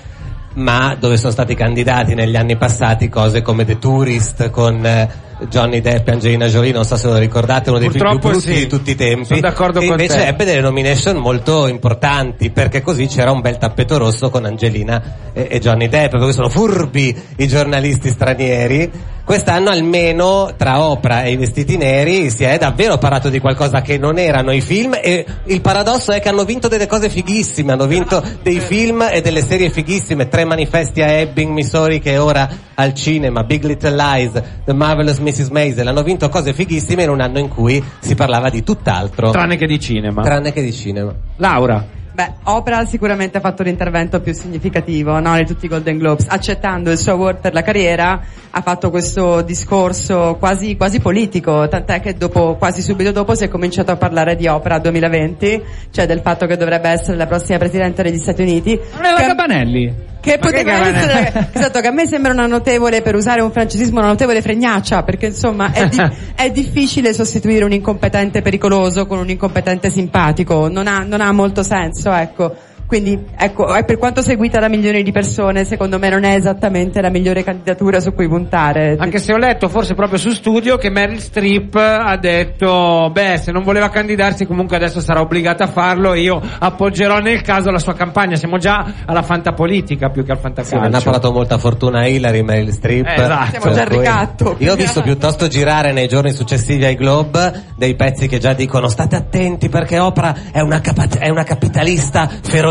ma 0.55 0.97
dove 0.99 1.17
sono 1.17 1.33
stati 1.33 1.55
candidati 1.55 2.15
negli 2.15 2.37
anni 2.37 2.57
passati 2.57 3.09
cose 3.09 3.43
come 3.43 3.65
The 3.65 3.79
Tourist 3.79 4.51
con 4.51 4.85
eh, 4.85 5.09
Johnny 5.49 5.81
Depp 5.81 6.09
e 6.09 6.13
Angelina 6.13 6.47
Jolie, 6.47 6.73
non 6.73 6.85
so 6.85 6.97
se 6.97 7.07
lo 7.07 7.17
ricordate, 7.17 7.71
uno 7.71 7.79
dei 7.79 7.91
film 7.91 8.01
più 8.01 8.11
Purtroppo 8.11 8.37
brutti 8.37 8.55
sì. 8.55 8.61
di 8.61 8.67
tutti 8.67 8.91
i 8.91 8.95
tempi. 8.95 9.27
Sono 9.27 9.41
d'accordo 9.41 9.81
che 9.81 9.87
con 9.87 10.01
invece 10.01 10.19
te. 10.19 10.27
ebbe 10.27 10.45
delle 10.45 10.61
nomination 10.61 11.17
molto 11.17 11.67
importanti, 11.67 12.51
perché 12.51 12.81
così 12.81 13.07
c'era 13.07 13.31
un 13.31 13.41
bel 13.41 13.59
tappeto 13.59 13.99
rosso 13.99 14.31
con 14.31 14.45
Angelina 14.45 15.31
e, 15.33 15.49
e 15.51 15.59
Johnny 15.61 15.89
Depp, 15.89 16.11
perché 16.11 16.33
sono 16.33 16.49
furbi 16.49 17.17
i 17.37 17.47
giornalisti 17.47 18.09
stranieri. 18.09 18.91
Quest'anno 19.29 19.69
almeno 19.69 20.55
tra 20.57 20.83
Oprah 20.83 21.25
e 21.25 21.33
i 21.33 21.37
vestiti 21.37 21.77
neri 21.77 22.31
si 22.31 22.45
è 22.45 22.57
davvero 22.57 22.97
parlato 22.97 23.29
di 23.29 23.41
qualcosa 23.41 23.83
che 23.83 23.99
non 23.99 24.19
erano 24.19 24.55
i 24.55 24.63
film 24.63 24.97
e 25.03 25.27
il 25.45 25.61
paradosso 25.61 26.13
è 26.13 26.21
che 26.21 26.31
hanno 26.31 26.47
vinto 26.47 26.67
delle 26.67 26.87
cose 26.87 27.11
fighissime, 27.11 27.73
hanno 27.73 27.87
vinto 27.87 28.25
dei 28.43 28.59
film 28.59 29.07
e 29.13 29.21
delle 29.21 29.43
serie 29.43 29.69
fighissime, 29.69 30.29
tre 30.29 30.47
manifesti 30.47 31.03
a 31.03 31.09
Ebbing, 31.09 31.53
Missouri 31.53 32.01
che 32.01 32.17
ora 32.17 32.49
al 32.81 32.95
cinema, 32.95 33.43
Big 33.43 33.65
Little 33.65 33.91
Lies, 33.97 34.41
The 34.65 34.73
Marvelous 34.73 35.19
Mrs. 35.19 35.49
Maisel, 35.49 35.89
hanno 35.89 36.03
vinto 36.05 36.29
cose 36.29 36.53
fighissime 36.53 37.03
in 37.03 37.11
un 37.11 37.21
anno 37.21 37.41
in 37.41 37.49
cui 37.49 37.83
si 37.99 38.15
parlava 38.15 38.51
di 38.51 38.63
tutt'altro, 38.63 39.31
Tranne 39.33 39.57
che 39.57 39.67
di 39.67 39.81
cinema. 39.81 40.23
tranne 40.23 40.53
che 40.53 40.63
di 40.63 40.73
cinema. 40.73 41.13
Laura. 41.37 41.85
Beh, 42.19 42.33
Oprah 42.45 42.85
sicuramente 42.85 43.39
ha 43.39 43.41
fatto 43.41 43.63
l'intervento 43.63 44.21
più 44.21 44.33
significativo 44.33 45.19
no, 45.21 45.37
di 45.37 45.45
tutti 45.47 45.67
i 45.67 45.69
Golden 45.69 45.99
Globes. 45.99 46.27
Accettando 46.29 46.91
il 46.91 46.99
suo 46.99 47.13
award 47.13 47.41
per 47.41 47.53
la 47.53 47.63
carriera, 47.63 48.21
ha 48.51 48.61
fatto 48.61 48.91
questo 48.91 49.43
discorso 49.43 50.37
quasi, 50.39 50.77
quasi 50.77 50.99
politico, 50.99 51.69
tant'è 51.69 52.01
che 52.01 52.15
dopo, 52.15 52.57
quasi 52.57 52.81
subito 52.83 53.13
dopo 53.13 53.35
si 53.37 53.45
è 53.45 53.49
cominciato 53.49 53.93
a 53.93 53.97
parlare 53.97 54.35
di 54.35 54.49
Oprah 54.49 54.79
2020, 54.81 55.63
cioè 55.91 56.07
del 56.07 56.21
fatto 56.21 56.47
che 56.47 56.57
dovrebbe 56.57 56.89
essere 56.89 57.17
la 57.17 57.27
prossima 57.27 57.59
Presidente 57.59 58.03
degli 58.03 58.19
Stati 58.19 58.43
Uniti. 58.43 58.79
Non 58.95 59.05
era 59.05 59.17
Che- 59.17 59.27
Gabbanelli. 59.27 59.95
Che 60.33 60.39
poteva 60.39 60.79
che 60.79 60.89
essere 60.89 61.49
esatto 61.53 61.81
che 61.81 61.87
a 61.87 61.93
me 61.93 62.07
sembra 62.07 62.33
una 62.33 62.47
notevole 62.47 63.03
per 63.03 63.15
usare 63.15 63.41
un 63.41 63.51
francesismo 63.51 63.99
una 63.99 64.09
notevole 64.09 64.43
fregnaccia 64.43 65.03
perché 65.03 65.27
insomma 65.27 65.73
è, 65.73 65.89
di- 65.89 65.99
è 66.35 66.51
difficile 66.51 67.13
sostituire 67.13 67.65
un 67.65 67.73
incompetente 67.73 68.43
pericoloso 68.43 69.07
con 69.07 69.19
un 69.19 69.29
incompetente 69.29 69.91
simpatico. 69.91 70.69
Non 70.69 70.87
ha, 70.87 70.99
non 70.99 71.21
ha 71.21 71.33
molto 71.33 71.63
senso 71.63 72.13
ecco 72.13 72.55
quindi 72.89 73.27
ecco 73.37 73.73
è 73.73 73.85
per 73.85 73.99
quanto 73.99 74.23
seguita 74.23 74.59
da 74.59 74.69
milioni 74.69 75.05
di 75.05 75.13
persone 75.13 75.65
secondo 75.65 76.01
me 76.01 76.09
non 76.09 76.25
è 76.25 76.35
esattamente 76.35 77.01
la 77.01 77.11
migliore 77.11 77.45
candidatura 77.45 78.01
su 78.01 78.13
cui 78.13 78.27
puntare 78.27 78.97
Anche 78.99 79.21
se 79.21 79.33
ho 79.33 79.37
letto 79.37 79.69
forse 79.69 79.95
proprio 79.95 80.19
su 80.19 80.31
studio 80.31 80.77
che 80.77 80.91
Meryl 80.91 81.21
Streep 81.21 81.77
ha 81.77 82.17
detto 82.17 83.11
beh 83.13 83.39
se 83.39 83.53
non 83.53 83.63
voleva 83.63 83.91
candidarsi 83.91 84.45
comunque 84.47 84.77
adesso 84.77 85.01
sarà 85.01 85.21
obbligata 85.21 85.65
a 85.65 85.69
farlo 85.69 86.15
e 86.15 86.21
io 86.21 86.41
appoggerò 86.59 87.19
nel 87.19 87.43
caso 87.43 87.71
la 87.71 87.79
sua 87.79 87.95
campagna 87.95 88.35
siamo 88.35 88.59
già 88.59 88.93
alla 89.05 89.23
fantapolitica 89.23 90.09
più 90.11 90.25
che 90.25 90.33
al 90.33 90.39
Sì, 90.39 90.75
non 90.75 90.95
ha 90.95 90.99
fantacalcio 90.99 91.05
parlato 91.05 91.33
molta 91.33 91.59
fortuna 91.59 92.07
Hillary, 92.07 92.43
Meryl 92.43 92.73
Streep. 92.73 93.07
Eh, 93.07 93.23
esatto. 93.23 93.51
Siamo 93.51 93.75
già 93.75 93.83
al 93.83 93.87
ricatto. 93.87 94.55
Io 94.59 94.73
ho 94.73 94.77
visto 94.77 95.03
piuttosto 95.03 95.49
girare 95.49 95.93
nei 95.93 96.09
giorni 96.09 96.33
successivi 96.33 96.85
ai 96.85 96.95
Globe 96.95 97.65
dei 97.77 97.95
pezzi 97.95 98.27
che 98.29 98.39
già 98.39 98.55
dicono 98.55 98.89
state 98.89 99.17
attenti 99.17 99.69
perché 99.69 99.99
Oprah 99.99 100.51
è 100.53 100.61
una, 100.61 100.81
capa- 100.81 101.07
è 101.19 101.29
una 101.29 101.45
capitalista 101.45 102.29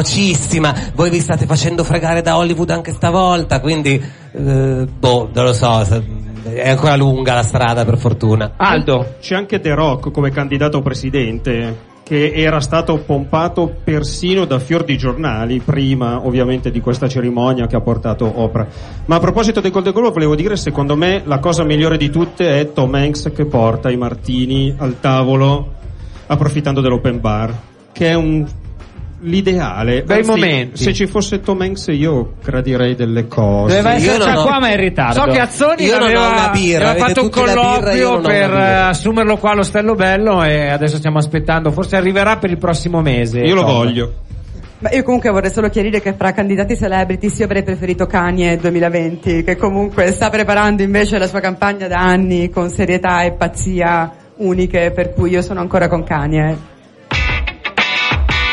velocissima, 0.08 0.74
voi 0.96 1.10
vi 1.10 1.20
state 1.20 1.46
facendo 1.46 1.84
fregare 1.84 2.22
da 2.22 2.38
Hollywood 2.38 2.70
anche 2.70 2.94
stavolta, 2.94 3.60
quindi, 3.60 4.02
eh, 4.32 4.88
boh, 4.88 5.30
non 5.34 5.46
lo 5.46 5.54
so, 5.54 5.86
è 6.44 6.70
ancora 6.70 6.96
lunga 6.96 7.34
la 7.34 7.44
strada 7.44 7.84
per 7.84 7.98
fortuna. 7.98 8.54
Aldo. 8.56 9.16
C'è 9.20 9.36
anche 9.36 9.60
The 9.60 9.74
Rock 9.74 10.12
come 10.12 10.32
candidato 10.32 10.82
presidente 10.82 11.96
che 12.04 12.32
era 12.34 12.62
stato 12.62 13.00
pompato 13.00 13.70
persino 13.84 14.46
da 14.46 14.60
fior 14.60 14.86
di 14.86 14.98
giornali 14.98 15.60
prima 15.60 16.26
ovviamente 16.26 16.72
di 16.72 16.80
questa 16.80 17.10
cerimonia 17.10 17.68
che 17.68 17.76
ha 17.76 17.82
portato 17.82 18.32
Oprah. 18.34 18.66
Ma 19.08 19.18
a 19.18 19.20
proposito 19.20 19.60
del 19.60 19.72
Golden 19.72 19.92
Globe 19.92 20.14
volevo 20.14 20.36
dire 20.36 20.56
secondo 20.56 20.96
me 20.96 21.22
la 21.26 21.40
cosa 21.40 21.66
migliore 21.66 21.98
di 21.98 22.10
tutte 22.10 22.62
è 22.62 22.72
Tom 22.72 22.94
Hanks 22.96 23.34
che 23.36 23.44
porta 23.44 23.92
i 23.92 23.98
martini 23.98 24.74
al 24.78 25.02
tavolo 25.02 25.74
approfittando 26.28 26.80
dell'open 26.80 27.20
bar 27.20 27.54
che 27.92 28.08
è 28.08 28.14
un 28.14 28.48
l'ideale 29.22 30.04
Bei 30.04 30.18
Anzi, 30.20 30.30
momenti. 30.30 30.84
se 30.84 30.94
ci 30.94 31.08
fosse 31.08 31.40
Tom 31.40 31.62
Hanks 31.62 31.88
io 31.88 32.34
gradirei 32.44 32.94
delle 32.96 33.28
cose 33.28 33.78
Doveva 33.78 33.96
Io 33.98 34.12
esserci 34.12 34.28
non 34.28 34.38
ho- 34.38 34.44
qua 34.44 34.60
ma 34.60 34.68
è 34.70 34.72
in 34.74 34.80
ritardo. 34.80 35.20
So 35.22 35.32
che 35.32 35.40
Azzoni 35.40 35.84
Io 35.84 35.94
non 35.98 36.02
ho 36.04 36.06
aveva, 36.06 36.28
una 36.28 36.50
birra, 36.50 36.90
aveva 36.92 37.06
fatto 37.08 37.22
un 37.24 37.30
colloquio 37.30 38.20
per 38.22 38.54
eh, 38.54 38.74
assumerlo 38.74 39.38
qua 39.38 39.52
allo 39.52 39.64
Stello 39.64 39.96
Bello 39.96 40.44
e 40.44 40.70
adesso 40.70 40.98
stiamo 40.98 41.18
aspettando, 41.18 41.72
forse 41.72 41.96
arriverà 41.96 42.38
per 42.38 42.52
il 42.52 42.58
prossimo 42.58 43.02
mese. 43.02 43.40
io 43.40 43.56
lo 43.56 43.62
Tom. 43.62 43.72
voglio 43.74 44.14
Ma 44.80 44.92
io 44.92 45.02
comunque 45.02 45.32
vorrei 45.32 45.50
solo 45.50 45.70
chiarire 45.70 46.00
che 46.00 46.14
fra 46.14 46.34
candidati 46.34 46.78
celebrities 46.78 47.40
io 47.40 47.46
avrei 47.46 47.64
preferito 47.64 48.06
Kanye 48.06 48.58
2020, 48.58 49.44
che 49.44 49.56
comunque 49.56 50.12
sta 50.12 50.30
preparando 50.30 50.84
invece 50.84 51.18
la 51.18 51.26
sua 51.26 51.40
campagna 51.40 51.88
da 51.88 51.98
anni 51.98 52.52
con 52.52 52.70
serietà 52.70 53.24
e 53.24 53.32
pazzia 53.32 54.12
uniche, 54.36 54.92
per 54.94 55.14
cui 55.16 55.32
io 55.32 55.42
sono 55.42 55.60
ancora 55.62 55.88
con 55.88 56.04
Kanye. 56.04 56.76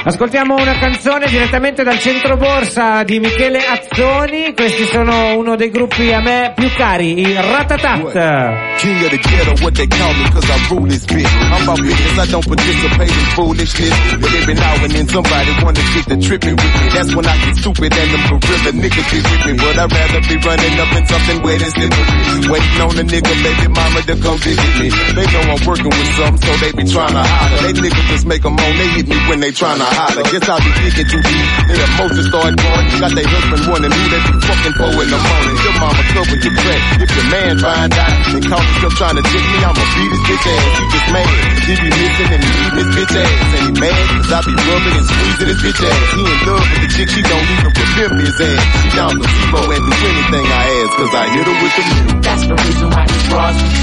Ascoltiamo 0.07 0.55
una 0.55 0.79
canzone 0.79 1.25
direttamente 1.29 1.83
dal 1.83 1.99
centro 1.99 2.37
borsa 2.37 3.03
di 3.05 3.19
Michele 3.21 3.59
Azzoni, 3.65 4.53
questi 4.55 4.85
sono 4.85 5.35
uno 5.39 5.57
dei 5.57 5.71
gruppi 5.71 6.13
a 6.13 6.21
me 6.21 6.53
più 6.55 6.69
cari, 6.77 7.19
i 7.21 7.33
Ratatat. 7.33 8.77
King 8.77 9.03
of 9.03 9.09
the 9.09 9.17
ghetto, 9.17 9.55
what 9.63 9.73
they 9.73 9.87
call 9.87 10.13
me, 10.13 10.29
cause 10.29 10.45
I 10.45 10.61
rule 10.69 10.87
this 10.87 11.07
bitch. 11.07 11.25
I'm 11.25 11.63
about 11.63 11.81
business, 11.81 12.19
I 12.19 12.27
don't 12.27 12.45
participate 12.45 13.09
in 13.09 13.27
foolishness. 13.33 13.95
But 14.21 14.35
every 14.35 14.55
now 14.55 14.85
and 14.85 14.93
then 14.93 15.09
somebody 15.09 15.51
wanna 15.65 15.81
get 15.81 16.05
the 16.05 16.17
tripping 16.21 16.57
with 16.57 16.75
me. 16.77 16.89
That's 16.93 17.15
when 17.15 17.25
I 17.25 17.37
get 17.41 17.57
stupid 17.57 17.97
and 17.97 18.11
them 18.13 18.25
gorilla 18.29 18.73
niggas 18.77 19.09
get 19.09 19.25
with 19.25 19.43
me. 19.47 19.53
But 19.57 19.79
I'd 19.79 19.89
rather 19.89 20.21
be 20.21 20.37
running 20.37 20.81
up 20.85 20.93
in 20.93 21.07
something 21.09 21.39
wet 21.41 21.63
and 21.65 21.73
slippery. 21.73 22.05
Waiting 22.53 22.81
on 22.85 22.93
a 22.93 23.05
nigga, 23.09 23.33
baby 23.41 23.69
mama 23.73 24.01
to 24.05 24.15
come 24.21 24.37
visit 24.37 24.73
me. 24.77 24.89
They 25.17 25.27
know 25.33 25.49
I'm 25.49 25.65
working 25.65 25.89
with 25.89 26.13
some, 26.21 26.37
so 26.37 26.53
they 26.61 26.73
be 26.77 26.85
trying 26.85 27.17
to 27.17 27.25
holler. 27.25 27.61
They 27.65 27.73
niggas 27.73 28.07
just 28.13 28.27
make 28.29 28.45
'em 28.45 28.53
moan, 28.53 28.77
they 28.77 28.89
hit 29.01 29.09
me 29.09 29.17
when 29.33 29.41
they 29.41 29.51
trying 29.51 29.81
to 29.81 29.94
holler. 29.95 30.25
Guess 30.27 30.47
I'll 30.51 30.61
be 30.61 30.73
digging 30.83 31.09
too 31.09 31.23
deep. 31.23 31.47
Their 31.71 31.81
emotions 31.81 32.27
start 32.29 32.53
going. 32.59 32.85
Got 32.99 33.13
their 33.15 33.29
husband 33.29 33.63
wondering 33.71 33.95
who 33.95 34.05
they 34.11 34.21
be 34.27 34.35
fucking 34.43 34.75
for 34.75 34.91
in 34.99 35.09
the 35.09 35.21
morning. 35.21 35.57
Your 35.63 35.77
mama 35.79 36.03
covered 36.11 36.43
your 36.43 36.55
crack. 36.59 36.83
If 37.01 37.11
your 37.15 37.29
man 37.31 37.55
find 37.63 37.93
out 37.95 38.15
and 38.35 38.43
caught 38.45 38.67
himself 38.67 38.95
trying 38.99 39.17
to 39.19 39.25
dick 39.25 39.45
me, 39.45 39.59
I'ma 39.63 39.85
beat 39.95 40.11
his 40.11 40.23
bitch 40.27 40.47
ass. 40.51 40.73
He 40.75 40.85
just 40.91 41.09
mad. 41.15 41.31
He 41.65 41.75
be 41.79 41.89
missing 41.95 42.31
and 42.35 42.43
leaving 42.43 42.79
his 42.83 42.91
bitch 42.93 43.15
ass. 43.15 43.39
And 43.55 43.63
he 43.65 43.73
mad 43.79 44.05
cause 44.19 44.33
I 44.35 44.39
be 44.43 44.53
rubbing 44.59 44.95
and 44.99 45.07
squeezing 45.07 45.49
his 45.55 45.61
bitch 45.63 45.81
ass. 45.85 46.03
He 46.15 46.23
in 46.25 46.39
love 46.45 46.65
with 46.65 46.83
the 46.83 46.91
chick, 46.91 47.09
she 47.15 47.23
don't 47.23 47.49
even 47.55 47.71
remember 47.71 48.23
his 48.27 48.39
ass. 48.43 48.63
She 48.83 48.89
down 48.99 49.15
zero 49.15 49.61
and 49.71 49.83
do 49.87 49.95
anything 50.11 50.45
I 50.51 50.65
ask 50.83 50.93
cause 50.99 51.15
I 51.15 51.25
hit 51.31 51.47
her 51.47 51.57
with 51.63 51.75
the. 51.79 51.83
That's 52.25 52.45
the 52.47 52.55
reason 52.55 52.89
why 52.91 53.05
these 53.07 53.27
bras 53.31 53.57
be 53.63 53.74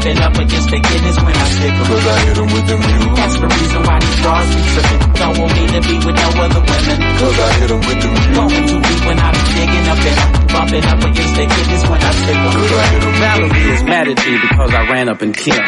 Bumping 0.00 0.22
up 0.24 0.32
against 0.32 0.70
the 0.72 0.80
kidneys 0.80 1.18
when 1.20 1.36
I 1.36 1.44
stick 1.44 1.60
stick 1.60 1.72
'em. 1.76 1.84
Cause 1.84 2.06
I 2.08 2.16
hit 2.24 2.36
her 2.40 2.48
with 2.48 2.66
the 2.72 2.76
music. 2.80 3.12
That's 3.20 3.36
the 3.36 3.48
reason 3.52 3.80
why 3.84 3.96
these 4.00 4.20
bras 4.24 4.46
be 4.48 4.60
tripping. 4.72 5.00
Don't 5.20 5.36
want 5.36 5.52
me 5.52 5.64
to 5.76 5.80
be 5.84 5.96
with 6.00 6.16
no 6.16 6.28
other 6.40 6.62
women. 6.64 6.98
Cause 7.20 7.36
I 7.36 7.48
hit 7.60 7.68
her 7.68 7.80
with 7.84 8.00
the 8.00 8.08
music. 8.08 8.32
Going 8.32 8.64
too 8.64 8.80
deep 8.80 9.02
when 9.04 9.18
I 9.20 9.28
be 9.36 9.42
digging 9.60 9.86
up 9.92 10.00
in 10.00 10.16
'em. 10.16 10.30
Bumping 10.56 10.84
up 10.88 11.00
against 11.04 11.34
the 11.36 11.44
kidneys 11.52 11.84
when 11.84 12.00
I 12.00 12.10
stick 12.16 12.36
'em. 12.40 12.48
Cause 12.48 12.72
I 12.80 12.84
hit 12.88 13.02
her 13.04 13.10
with 13.12 13.20
the 13.20 13.20
Valerie 13.20 13.72
is 13.76 13.82
mad 13.84 14.08
at 14.08 14.18
me 14.24 14.32
because 14.40 14.72
I 14.72 14.82
ran 14.88 15.08
up 15.12 15.20
in 15.20 15.32
Kim. 15.34 15.64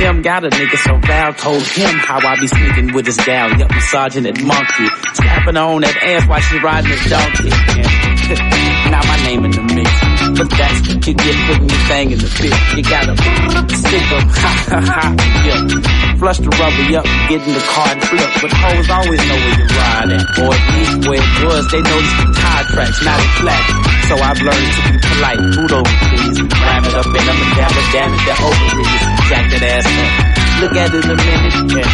Him 0.00 0.22
got 0.22 0.44
a 0.44 0.48
nigga, 0.48 0.78
so 0.88 0.96
Val 1.04 1.32
told 1.34 1.62
him 1.62 1.92
how 2.08 2.24
I 2.24 2.40
be 2.40 2.46
sneaking 2.48 2.94
with 2.94 3.04
his 3.04 3.18
gal. 3.18 3.52
Yup, 3.52 3.68
massaging 3.68 4.22
that 4.22 4.40
monkey. 4.40 4.88
Slapping 5.12 5.56
her 5.56 5.60
on 5.60 5.82
that 5.82 5.96
ass 6.08 6.24
while 6.26 6.40
she 6.40 6.56
riding 6.60 6.90
his 6.90 7.10
donkey. 7.10 7.50
Yeah. 7.76 8.17
now 8.92 9.00
my 9.08 9.16
name 9.24 9.44
in 9.48 9.52
the 9.56 9.64
mix. 9.72 9.88
But 10.36 10.52
that's 10.52 10.84
what 10.84 11.00
you 11.00 11.14
get 11.16 11.36
your 11.48 11.64
thing 11.88 12.12
in 12.12 12.20
the 12.20 12.28
pit. 12.28 12.52
You 12.76 12.84
gotta 12.84 13.16
stick 13.72 14.04
up, 14.12 14.28
ha 14.36 14.52
ha 14.68 14.80
ha, 14.84 15.04
yeah. 15.48 15.64
Flush 16.20 16.36
the 16.44 16.52
rubber, 16.60 16.84
up, 17.00 17.08
get 17.32 17.40
in 17.40 17.54
the 17.56 17.64
car 17.64 17.88
and 17.88 18.04
flip. 18.04 18.28
But 18.44 18.52
hoes 18.52 18.88
always 18.92 19.22
know 19.24 19.38
where 19.40 19.56
you're 19.56 19.72
riding. 19.80 20.24
Or 20.44 20.52
at 20.52 20.64
least 20.76 21.08
where 21.08 21.24
it 21.24 21.36
was, 21.40 21.64
they 21.72 21.80
notice 21.80 22.14
the 22.20 22.26
tire 22.36 22.66
tracks, 22.68 23.00
not 23.00 23.16
the 23.16 23.30
flat. 23.40 23.64
So 24.12 24.14
I've 24.20 24.40
learned 24.44 24.68
to 24.76 24.80
be 24.92 24.96
polite. 25.08 25.40
Boot 25.56 25.72
over, 25.72 25.94
please. 26.12 26.36
Ram 26.44 26.84
it 26.84 26.94
up 27.00 27.08
in 27.08 27.24
and 27.24 27.52
damn 27.56 27.72
it, 27.72 27.86
damn 27.96 28.12
it, 28.12 28.22
they're 28.28 28.42
ovaries. 28.44 28.92
Jack 29.32 29.44
that 29.56 29.64
ass 29.72 29.88
up. 29.88 30.12
Look 30.60 30.74
at 30.76 30.92
it 30.92 31.04
a 31.08 31.16
minute, 31.16 31.56
yeah. 31.80 31.88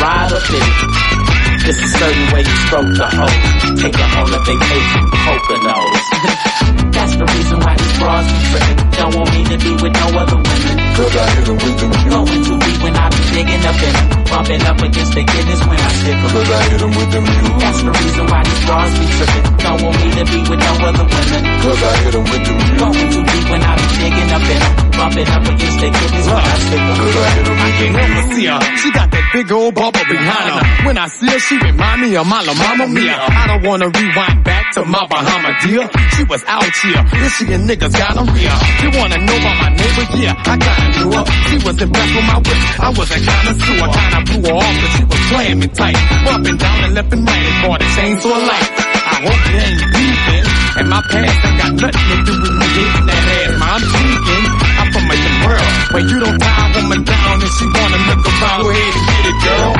Ride 0.00 0.32
up 0.32 0.48
in 0.48 0.64
it. 0.64 1.13
It's 1.64 1.80
a 1.80 1.88
certain 1.88 2.26
way 2.32 2.42
you 2.44 2.56
stroke 2.68 2.90
the 2.92 3.08
hoe. 3.08 3.36
Take 3.80 3.96
her 3.96 4.08
on 4.20 4.28
a 4.36 4.40
vacation, 4.44 5.02
Poconos. 5.24 6.04
That's 6.92 7.16
the 7.16 7.24
reason 7.24 7.56
why 7.60 7.72
these 7.80 7.96
bras 7.98 8.24
be 8.28 8.38
tripping. 8.52 8.78
Don't 9.00 9.14
want 9.16 9.28
me 9.32 9.40
to 9.48 9.56
be 9.56 9.72
with 9.80 9.94
no 9.96 10.06
other 10.12 10.36
women. 10.44 10.76
Cause 10.92 11.14
I 11.16 11.24
hit 11.34 11.46
her 11.48 11.56
with 11.56 11.76
the 11.80 11.86
music. 11.88 12.10
Going 12.12 12.42
too 12.44 12.58
deep 12.60 12.78
when 12.84 12.94
I 12.94 13.06
be 13.08 13.22
digging 13.32 13.64
up 13.64 13.78
in 13.80 13.94
'em. 13.96 14.06
Bumping 14.28 14.62
up 14.68 14.78
against 14.84 15.12
the 15.16 15.22
kidneys 15.24 15.62
when 15.64 15.80
I 15.80 15.88
stick 16.04 16.18
'em. 16.20 16.30
Cause 16.36 16.50
I 16.52 16.60
hit 16.68 16.82
with 16.84 17.10
the 17.16 17.20
music. 17.24 17.56
That's 17.64 17.80
the 17.82 17.92
reason 17.96 18.24
why 18.28 18.40
these 18.44 18.62
bras 18.68 18.90
be 19.00 19.06
tripping. 19.16 19.44
Don't 19.64 19.80
want 19.82 19.96
me 20.04 20.08
to 20.20 20.24
be 20.30 20.38
with 20.44 20.60
no 20.68 20.72
other 20.84 21.06
women. 21.08 21.42
Cause 21.64 21.80
I 21.80 21.92
hit 22.04 22.12
her 22.14 22.24
with 22.28 22.42
the 22.44 22.52
music. 22.60 22.78
Going 22.78 23.08
too 23.08 23.24
deep 23.24 23.46
when 23.48 23.62
I 23.64 23.72
be 23.80 23.86
digging 24.04 24.30
up 24.36 24.44
in 24.52 24.60
'em. 24.60 24.93
Bumping 24.94 25.26
up 25.26 25.42
against 25.42 25.78
the 25.82 25.88
kidneys 25.90 26.26
when 26.30 26.38
I 26.38 26.54
stick. 26.62 26.82
Cause 26.94 27.16
I 27.18 27.30
the 27.44 27.90
never 27.90 28.22
see 28.34 28.46
her. 28.46 28.60
She 28.78 28.88
got 28.94 29.10
that 29.10 29.24
big 29.34 29.50
old 29.50 29.74
bubble 29.74 30.06
behind 30.06 30.46
her. 30.54 30.86
When 30.86 30.96
I 30.98 31.08
see 31.08 31.26
her, 31.26 31.38
she 31.38 31.58
remind 31.58 32.00
me 32.02 32.14
of 32.14 32.26
my 32.26 32.42
La 32.42 32.54
Mama 32.54 32.86
Mia. 32.86 33.18
I 33.18 33.46
don't 33.50 33.66
wanna 33.66 33.90
rewind 33.90 34.44
back 34.44 34.72
to 34.74 34.84
my 34.84 35.02
Bahama 35.10 35.50
dear. 35.66 35.90
She 36.14 36.22
was 36.24 36.42
out 36.46 36.62
here, 36.62 37.02
then 37.10 37.30
she 37.34 37.44
and 37.52 37.66
niggas 37.68 37.90
got 37.90 38.14
a 38.14 38.22
real. 38.22 38.58
You 38.86 38.90
wanna 38.94 39.18
know 39.18 39.34
about 39.34 39.56
my 39.66 39.70
neighbor? 39.74 40.06
Yeah, 40.14 40.34
I 40.38 40.54
kinda 40.62 40.86
knew 40.94 41.10
her. 41.10 41.24
She 41.50 41.56
was 41.66 41.76
impressed 41.82 42.14
with 42.14 42.26
my 42.30 42.38
whip. 42.38 42.60
I 42.78 42.88
was 42.94 43.08
a 43.10 43.18
connoisseur. 43.18 43.76
I 43.82 43.88
kinda 43.98 44.18
blew 44.30 44.42
her 44.46 44.56
off, 44.62 44.74
but 44.78 44.90
she 44.94 45.02
was 45.10 45.22
playing 45.30 45.58
me 45.58 45.66
tight. 45.74 45.98
Up 45.98 46.24
Bumping 46.24 46.56
down 46.56 46.84
and 46.84 46.94
left 46.94 47.12
and 47.12 47.26
right 47.26 47.44
and 47.50 47.56
bought 47.66 47.82
a 47.82 47.88
chainsaw 47.98 48.38
light. 48.46 48.70
I 49.14 49.16
hope 49.26 49.42
you 49.50 49.58
ain't 49.58 49.82
beefing. 49.90 50.44
And 50.78 50.86
my 50.90 51.00
past 51.02 51.38
ain't 51.46 51.58
got 51.58 51.72
nothing 51.82 52.06
to 52.10 52.16
do 52.26 52.34
with 52.42 52.54
me 52.58 52.66
getting 52.74 53.06
that 53.06 53.24
ass. 53.34 53.58
Ma, 53.58 53.66
I'm 53.74 53.82
tweaking. 53.82 54.63
A 54.94 54.96
world 54.96 55.74
where 55.90 56.06
you 56.06 56.20
don't 56.20 56.40
a 56.40 56.72
woman 56.78 57.02
down 57.02 57.42
and 57.42 57.50
she 57.58 57.66
wanna 57.66 57.98
look 58.06 58.26
around. 58.30 58.62
Go 58.62 58.70
ahead 58.70 58.94
and 58.94 59.06
get 59.10 59.26
it, 59.26 59.38
girl. 59.42 59.74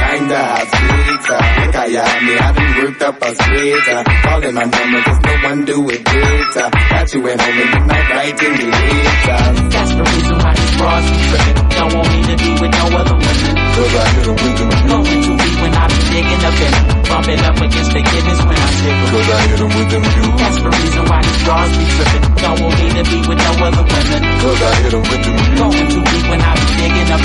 Kinda 0.00 0.38
hot 0.48 0.66
sweeter. 0.72 1.40
Look 1.60 1.74
how 1.74 1.84
you 1.84 1.98
have 1.98 2.22
me, 2.22 2.38
I 2.38 2.52
been 2.52 2.84
worked 2.84 3.02
up 3.02 3.20
a 3.20 3.34
sweater. 3.34 4.04
Calling 4.22 4.54
my 4.54 4.64
number, 4.64 5.02
cause 5.02 5.20
no 5.20 5.34
one 5.48 5.64
do 5.66 5.90
it 5.90 6.04
better. 6.04 6.70
Got 6.72 7.12
you 7.12 7.28
at 7.28 7.40
home 7.40 7.58
in 7.60 7.70
the 7.70 7.80
night, 7.84 8.10
right 8.16 8.42
in 8.42 8.52
the 8.56 8.66
later. 8.72 9.68
That's 9.68 9.92
the 9.92 10.02
reason 10.02 10.38
why 10.38 10.54
these 10.54 10.76
bras 10.78 11.10
be 11.10 11.16
tripping. 11.28 11.68
Don't 11.68 11.94
want 11.94 12.08
me 12.08 12.22
to 12.22 12.36
be 12.36 12.50
with 12.62 12.72
no 12.72 12.96
other 12.96 13.14
women. 13.14 13.61
Cause 13.72 13.94
I 13.96 14.04
hit 14.12 14.26
her 14.26 14.36
with 14.36 14.56
the 14.58 14.64
music. 14.68 14.88
Going 14.92 15.22
too 15.24 15.36
deep 15.40 15.56
when 15.62 15.72
I 15.72 15.84
be 15.88 16.00
digging 16.12 16.42
up 16.44 16.60
in 16.60 16.72
'em. 16.76 16.84
Bumping 17.08 17.40
up 17.40 17.56
against 17.56 17.90
the 17.92 18.02
kidneys 18.04 18.40
when 18.44 18.58
I. 18.60 18.68
Cause 19.12 19.28
I 19.32 19.40
hit 19.48 19.58
her 19.58 19.70
with. 19.72 19.88
That's 20.36 20.58
the 20.60 20.70
reason 20.76 21.02
why 21.08 21.20
these 21.22 21.40
bras 21.44 21.70
be 21.76 21.84
tripping. 21.92 22.24
Don't 22.42 22.60
want 22.60 22.74
me 22.80 22.86
to 22.92 23.02
be 23.10 23.18
with 23.28 23.40
no 23.40 23.52
other 23.66 23.84
women. 23.88 24.20
Cause 24.42 24.60
I 24.62 24.70
hit 24.82 24.92
her 24.92 25.00
with 25.00 25.22
the 25.24 25.30
music. 25.32 25.56
Going 25.56 25.88
too 25.88 26.04
when 26.28 26.40
I 26.40 26.52
be 26.60 26.66
digging 26.80 27.10
up. 27.16 27.22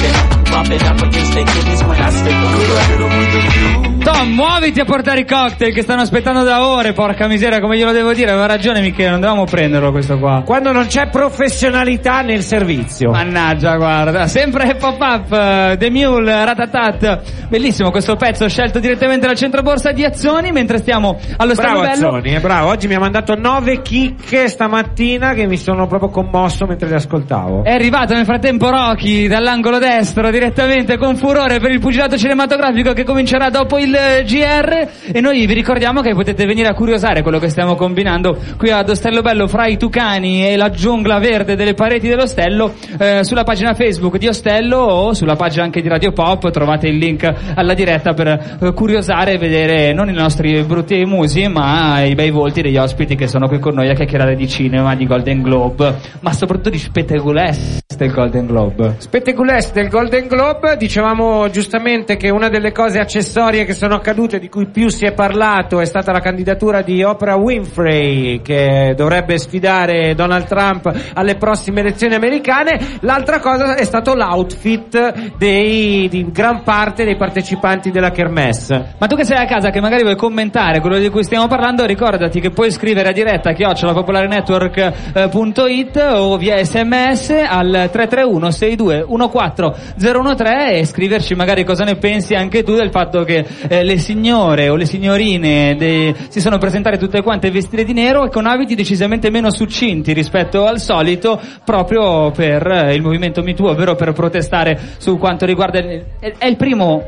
Bumping 0.51 0.83
up 0.87 0.99
against 1.03 1.31
the 1.35 1.43
kidneys 1.43 1.83
when 1.83 1.99
I 1.99 2.09
stick. 2.11 2.35
Cause 2.35 2.71
I 2.77 2.83
hit 2.87 3.01
with. 3.01 3.86
Tom, 4.03 4.33
muoviti 4.33 4.79
a 4.79 4.85
portare 4.85 5.21
i 5.21 5.25
cocktail 5.25 5.73
che 5.73 5.81
stanno 5.81 6.01
aspettando 6.01 6.43
da 6.43 6.65
ore, 6.67 6.93
porca 6.93 7.27
miseria, 7.27 7.59
come 7.59 7.77
glielo 7.77 7.91
devo 7.91 8.13
dire? 8.13 8.31
Aveva 8.31 8.45
ragione 8.45 8.79
Michele, 8.79 9.09
non 9.09 9.19
dovevamo 9.19 9.45
prenderlo 9.45 9.91
questo 9.91 10.17
qua. 10.17 10.43
Quando 10.45 10.71
non 10.71 10.85
c'è 10.85 11.09
professionalità 11.09 12.21
nel 12.21 12.41
servizio. 12.41 13.11
Mannaggia, 13.11 13.75
guarda, 13.75 14.27
sempre 14.27 14.75
pop-up, 14.75 15.31
eh, 15.31 15.75
The 15.77 15.89
Mule, 15.89 16.45
Ratatat. 16.45 17.47
Bellissimo 17.49 17.91
questo 17.91 18.15
pezzo 18.15 18.47
scelto 18.47 18.79
direttamente 18.79 19.25
dal 19.27 19.35
centro 19.35 19.61
borsa 19.61 19.91
di 19.91 20.05
Azioni, 20.05 20.51
mentre 20.51 20.77
stiamo 20.77 21.19
allo 21.37 21.53
Bravo 21.53 21.79
Stadio 21.79 21.81
Bello. 21.81 22.07
Azzoni, 22.07 22.35
eh, 22.35 22.39
bravo. 22.39 22.69
Oggi 22.69 22.87
mi 22.87 22.95
ha 22.95 22.99
mandato 22.99 23.35
nove 23.35 23.81
chicche 23.81 24.47
stamattina 24.47 25.33
che 25.33 25.47
mi 25.47 25.57
sono 25.57 25.87
proprio 25.87 26.09
commosso 26.09 26.65
mentre 26.65 26.87
le 26.87 26.95
ascoltavo. 26.95 27.63
È 27.63 27.71
arrivato 27.71 28.13
nel 28.13 28.25
frattempo 28.25 28.69
Rocky 28.69 29.27
dall'angolo 29.27 29.79
destro 29.79 30.29
direttamente 30.29 30.97
con 30.97 31.15
furore 31.15 31.59
per 31.59 31.71
il 31.71 31.79
pugilato 31.79 32.17
cinematografico 32.17 32.93
che 32.93 33.03
comincerà 33.03 33.49
dopo 33.49 33.77
il 33.77 33.86
eh, 33.93 34.23
GR 34.23 35.11
e 35.11 35.21
noi 35.21 35.45
vi 35.45 35.53
ricordiamo 35.53 36.01
che 36.01 36.13
potete 36.13 36.45
venire 36.45 36.67
a 36.67 36.73
curiosare 36.73 37.21
quello 37.21 37.39
che 37.39 37.49
stiamo 37.49 37.75
combinando 37.75 38.37
qui 38.57 38.71
ad 38.71 38.89
Ostello 38.89 39.21
Bello 39.21 39.47
fra 39.47 39.67
i 39.67 39.77
tucani 39.77 40.47
e 40.47 40.55
la 40.55 40.69
giungla 40.69 41.19
verde 41.19 41.55
delle 41.55 41.73
pareti 41.73 42.07
dell'Ostello 42.07 42.73
eh, 42.97 43.23
sulla 43.23 43.43
pagina 43.43 43.73
Facebook 43.73 44.17
di 44.17 44.27
Ostello 44.27 44.77
o 44.77 45.13
sulla 45.13 45.35
pagina 45.35 45.63
anche 45.63 45.81
di 45.81 45.87
Radio 45.87 46.11
Pop 46.11 46.49
trovate 46.51 46.87
il 46.87 46.97
link 46.97 47.31
alla 47.55 47.73
diretta 47.73 48.13
per 48.13 48.57
eh, 48.61 48.73
curiosare 48.73 49.33
e 49.33 49.37
vedere 49.37 49.93
non 49.93 50.09
i 50.09 50.13
nostri 50.13 50.61
brutti 50.63 51.03
musi 51.05 51.47
ma 51.47 52.01
i 52.03 52.15
bei 52.15 52.31
volti 52.31 52.61
degli 52.61 52.77
ospiti 52.77 53.15
che 53.15 53.27
sono 53.27 53.47
qui 53.47 53.59
con 53.59 53.73
noi 53.73 53.89
a 53.89 53.93
chiacchierare 53.93 54.35
di 54.35 54.47
cinema, 54.47 54.95
di 54.95 55.05
Golden 55.05 55.41
Globe 55.41 55.95
ma 56.21 56.31
soprattutto 56.31 56.69
di 56.69 56.77
spettacolesse 56.77 57.85
del 57.97 58.11
Golden 58.11 58.45
Globe. 58.45 58.95
Spettaculesse 58.99 59.73
del 59.73 59.89
Golden 59.89 60.27
Globe, 60.27 60.77
dicevamo 60.77 61.49
giustamente 61.49 62.15
che 62.15 62.29
una 62.29 62.47
delle 62.47 62.71
cose 62.71 62.99
accessorie 62.99 63.65
che 63.65 63.73
sono 63.77 63.95
accadute, 63.95 64.39
di 64.39 64.49
cui 64.49 64.65
più 64.65 64.89
si 64.89 65.05
è 65.05 65.13
parlato, 65.13 65.79
è 65.79 65.85
stata 65.85 66.11
la 66.11 66.19
candidatura 66.19 66.81
di 66.81 67.01
Oprah 67.03 67.35
Winfrey, 67.35 68.41
che 68.41 68.95
dovrebbe 68.95 69.37
sfidare 69.37 70.15
Donald 70.15 70.45
Trump 70.45 70.91
alle 71.13 71.35
prossime 71.35 71.81
elezioni 71.81 72.15
americane. 72.15 72.97
L'altra 73.01 73.39
cosa 73.39 73.75
è 73.75 73.83
stato 73.83 74.15
l'outfit 74.15 75.35
dei, 75.37 76.07
di 76.09 76.31
gran 76.31 76.63
parte 76.63 77.03
dei 77.05 77.15
partecipanti 77.15 77.91
della 77.91 78.09
Kermesse. 78.09 78.95
Ma 78.97 79.05
tu 79.07 79.15
che 79.15 79.25
sei 79.25 79.37
a 79.37 79.45
casa, 79.45 79.69
che 79.69 79.79
magari 79.79 80.01
vuoi 80.01 80.15
commentare 80.15 80.81
quello 80.81 80.97
di 80.97 81.09
cui 81.09 81.23
stiamo 81.23 81.45
parlando, 81.47 81.85
ricordati 81.85 82.39
che 82.39 82.49
puoi 82.49 82.71
scrivere 82.71 83.09
a 83.09 83.11
diretta 83.11 83.51
a 83.51 83.53
chiocciolapopolarenetwork.it 83.53 85.97
o 86.15 86.35
via 86.37 86.63
sms 86.63 87.45
al 87.47 87.89
331 87.91 88.51
62 88.51 89.05
14 89.05 89.95
013 89.97 90.79
e 90.79 90.85
scriverci 90.85 91.35
magari 91.35 91.63
cosa 91.63 91.83
ne 91.83 91.95
pensi 91.95 92.33
anche 92.33 92.63
tu 92.63 92.73
del 92.75 92.89
fatto 92.89 93.23
che 93.23 93.45
eh, 93.67 93.83
le 93.83 93.97
signore 93.97 94.69
o 94.69 94.75
le 94.75 94.85
signorine 94.85 95.75
de- 95.75 96.15
si 96.29 96.39
sono 96.41 96.57
presentate 96.57 96.97
tutte 96.97 97.21
quante 97.21 97.49
vestite 97.51 97.83
di 97.83 97.93
nero 97.93 98.25
e 98.25 98.29
con 98.29 98.45
abiti 98.45 98.75
decisamente 98.75 99.29
meno 99.29 99.51
succinti 99.51 100.13
rispetto 100.13 100.65
al 100.65 100.79
solito 100.79 101.39
proprio 101.63 102.31
per 102.31 102.65
eh, 102.67 102.93
il 102.95 103.01
movimento 103.01 103.41
MeToo, 103.43 103.69
ovvero 103.69 103.95
per 103.95 104.13
protestare 104.13 104.77
su 104.97 105.17
quanto 105.17 105.45
riguarda... 105.45 105.79
il- 105.79 106.03
è- 106.19 106.33
è 106.37 106.45
il 106.47 106.55
primo 106.57 107.03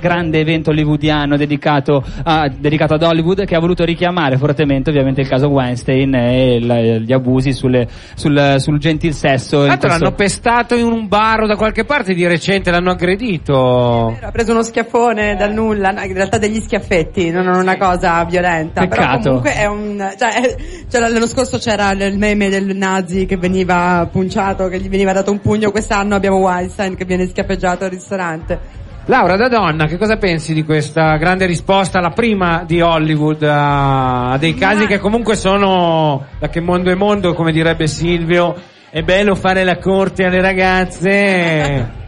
grande 0.00 0.40
evento 0.40 0.70
hollywoodiano 0.70 1.36
dedicato, 1.36 2.04
a- 2.24 2.48
dedicato 2.48 2.94
ad 2.94 3.02
Hollywood 3.02 3.44
che 3.44 3.54
ha 3.54 3.60
voluto 3.60 3.84
richiamare 3.84 4.36
fortemente 4.36 4.90
ovviamente 4.90 5.20
il 5.20 5.28
caso 5.28 5.48
Weinstein 5.48 6.14
e 6.14 6.54
il- 6.56 7.02
gli 7.06 7.12
abusi 7.12 7.52
sulle- 7.52 7.88
sul, 8.14 8.54
sul 8.58 8.78
gentil 8.78 9.12
sesso. 9.14 9.66
Tanto 9.66 9.86
l'hanno 9.86 10.12
pestato 10.12 10.74
in 10.74 10.86
un 10.86 11.08
bar 11.08 11.42
o 11.42 11.46
da 11.46 11.56
qualche 11.56 11.84
parte 11.84 12.14
di 12.14 12.26
recente, 12.26 12.70
l'hanno 12.70 12.90
aggredito. 12.90 14.16
Ha 14.20 14.30
preso 14.30 14.52
uno 14.52 14.62
schiaffone 14.62 15.36
dal 15.36 15.52
nulla, 15.52 15.90
in 16.04 16.14
realtà 16.14 16.38
degli 16.38 16.60
schiaffetti, 16.60 17.30
non 17.30 17.48
è 17.48 17.56
una 17.56 17.76
cosa 17.76 18.24
violenta. 18.24 18.86
Però 18.86 19.00
Peccato. 19.02 19.22
comunque 19.28 19.54
è 19.54 19.66
un. 19.66 20.12
Cioè, 20.18 20.44
eh, 20.44 20.56
cioè, 20.90 21.00
l'anno 21.00 21.26
scorso 21.26 21.58
c'era 21.58 21.90
il 21.92 22.18
meme 22.18 22.48
del 22.48 22.76
nazi 22.76 23.26
che 23.26 23.36
veniva 23.36 24.08
punciato, 24.10 24.68
che 24.68 24.78
gli 24.80 24.88
veniva 24.88 25.12
dato 25.12 25.30
un 25.30 25.40
pugno, 25.40 25.70
quest'anno 25.70 26.14
abbiamo 26.14 26.36
Weinstein 26.38 26.94
che 26.96 27.04
viene 27.04 27.26
schiaffeggiato 27.26 27.84
al 27.84 27.90
ristorante. 27.90 28.82
Laura, 29.06 29.36
da 29.36 29.48
donna, 29.48 29.84
che 29.84 29.98
cosa 29.98 30.16
pensi 30.16 30.54
di 30.54 30.64
questa 30.64 31.16
grande 31.16 31.44
risposta, 31.44 32.00
la 32.00 32.08
prima 32.08 32.64
di 32.66 32.80
Hollywood 32.80 33.42
a, 33.42 34.30
a 34.30 34.38
dei 34.38 34.54
casi 34.54 34.86
che 34.86 34.98
comunque 34.98 35.36
sono, 35.36 36.24
da 36.38 36.48
che 36.48 36.60
mondo 36.60 36.90
è 36.90 36.94
mondo, 36.94 37.34
come 37.34 37.52
direbbe 37.52 37.86
Silvio, 37.86 38.54
è 38.88 39.02
bello 39.02 39.34
fare 39.34 39.62
la 39.62 39.76
corte 39.76 40.24
alle 40.24 40.40
ragazze. 40.40 42.03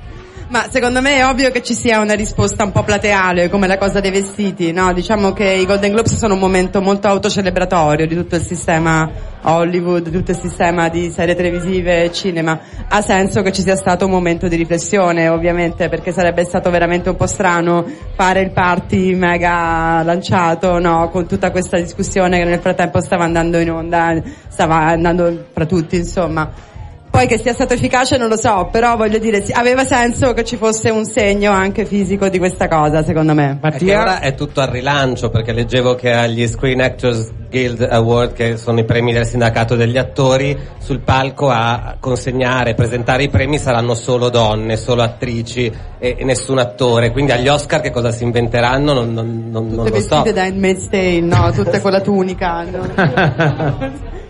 Ma 0.48 0.68
secondo 0.70 1.00
me 1.00 1.16
è 1.16 1.26
ovvio 1.26 1.50
che 1.50 1.60
ci 1.60 1.74
sia 1.74 1.98
una 1.98 2.14
risposta 2.14 2.62
un 2.62 2.70
po' 2.70 2.84
plateale, 2.84 3.50
come 3.50 3.66
la 3.66 3.78
cosa 3.78 3.98
dei 3.98 4.12
vestiti, 4.12 4.70
no? 4.70 4.92
Diciamo 4.92 5.32
che 5.32 5.44
i 5.44 5.66
Golden 5.66 5.90
Globes 5.90 6.16
sono 6.16 6.34
un 6.34 6.40
momento 6.40 6.80
molto 6.80 7.08
autocelebratorio 7.08 8.06
di 8.06 8.14
tutto 8.14 8.36
il 8.36 8.42
sistema 8.42 9.10
Hollywood, 9.42 10.04
di 10.04 10.12
tutto 10.12 10.30
il 10.30 10.38
sistema 10.38 10.88
di 10.88 11.10
serie 11.10 11.34
televisive 11.34 12.04
e 12.04 12.12
cinema. 12.12 12.60
Ha 12.88 13.02
senso 13.02 13.42
che 13.42 13.50
ci 13.50 13.62
sia 13.62 13.74
stato 13.74 14.04
un 14.04 14.12
momento 14.12 14.46
di 14.46 14.54
riflessione, 14.54 15.28
ovviamente, 15.28 15.88
perché 15.88 16.12
sarebbe 16.12 16.44
stato 16.44 16.70
veramente 16.70 17.08
un 17.08 17.16
po' 17.16 17.26
strano 17.26 17.84
fare 18.14 18.40
il 18.42 18.52
party 18.52 19.16
mega 19.16 20.02
lanciato, 20.04 20.78
no? 20.78 21.08
Con 21.10 21.26
tutta 21.26 21.50
questa 21.50 21.76
discussione 21.76 22.38
che 22.38 22.44
nel 22.44 22.60
frattempo 22.60 23.00
stava 23.00 23.24
andando 23.24 23.58
in 23.58 23.72
onda, 23.72 24.22
stava 24.46 24.76
andando 24.76 25.46
fra 25.52 25.66
tutti, 25.66 25.96
insomma. 25.96 26.74
Poi 27.16 27.26
che 27.28 27.38
sia 27.38 27.54
stato 27.54 27.72
efficace 27.72 28.18
non 28.18 28.28
lo 28.28 28.36
so, 28.36 28.68
però 28.70 28.94
voglio 28.94 29.16
dire, 29.16 29.42
aveva 29.52 29.86
senso 29.86 30.34
che 30.34 30.44
ci 30.44 30.58
fosse 30.58 30.90
un 30.90 31.06
segno 31.06 31.50
anche 31.50 31.86
fisico 31.86 32.28
di 32.28 32.36
questa 32.36 32.68
cosa, 32.68 33.02
secondo 33.02 33.32
me. 33.32 33.58
Che 33.78 33.96
ora 33.96 34.20
è 34.20 34.34
tutto 34.34 34.60
al 34.60 34.66
rilancio 34.68 35.30
perché 35.30 35.52
leggevo 35.52 35.94
che 35.94 36.12
agli 36.12 36.46
Screen 36.46 36.82
Actors 36.82 37.30
Guild 37.48 37.80
Award, 37.90 38.34
che 38.34 38.58
sono 38.58 38.80
i 38.80 38.84
premi 38.84 39.14
del 39.14 39.24
sindacato 39.24 39.76
degli 39.76 39.96
attori, 39.96 40.54
sul 40.76 41.00
palco 41.00 41.48
a 41.48 41.96
consegnare, 41.98 42.74
presentare 42.74 43.22
i 43.22 43.28
premi 43.30 43.56
saranno 43.56 43.94
solo 43.94 44.28
donne, 44.28 44.76
solo 44.76 45.00
attrici 45.02 45.72
e, 45.98 46.16
e 46.18 46.22
nessun 46.22 46.58
attore. 46.58 47.12
Quindi 47.12 47.32
agli 47.32 47.48
Oscar 47.48 47.80
che 47.80 47.92
cosa 47.92 48.10
si 48.10 48.24
inventeranno 48.24 48.92
non, 48.92 49.14
non- 49.14 49.48
non- 49.50 49.68
non 49.68 49.86
Tutte 49.86 49.88
lo 49.88 50.00
so. 50.00 50.16
vestite 50.16 50.32
da 50.34 50.42
Handmaid's 50.42 50.88
Tale, 50.90 51.20
no? 51.20 51.50
Tutte 51.52 51.80
con 51.80 51.92
la 51.92 52.00
tunica. 52.02 52.62
no? 52.70 54.04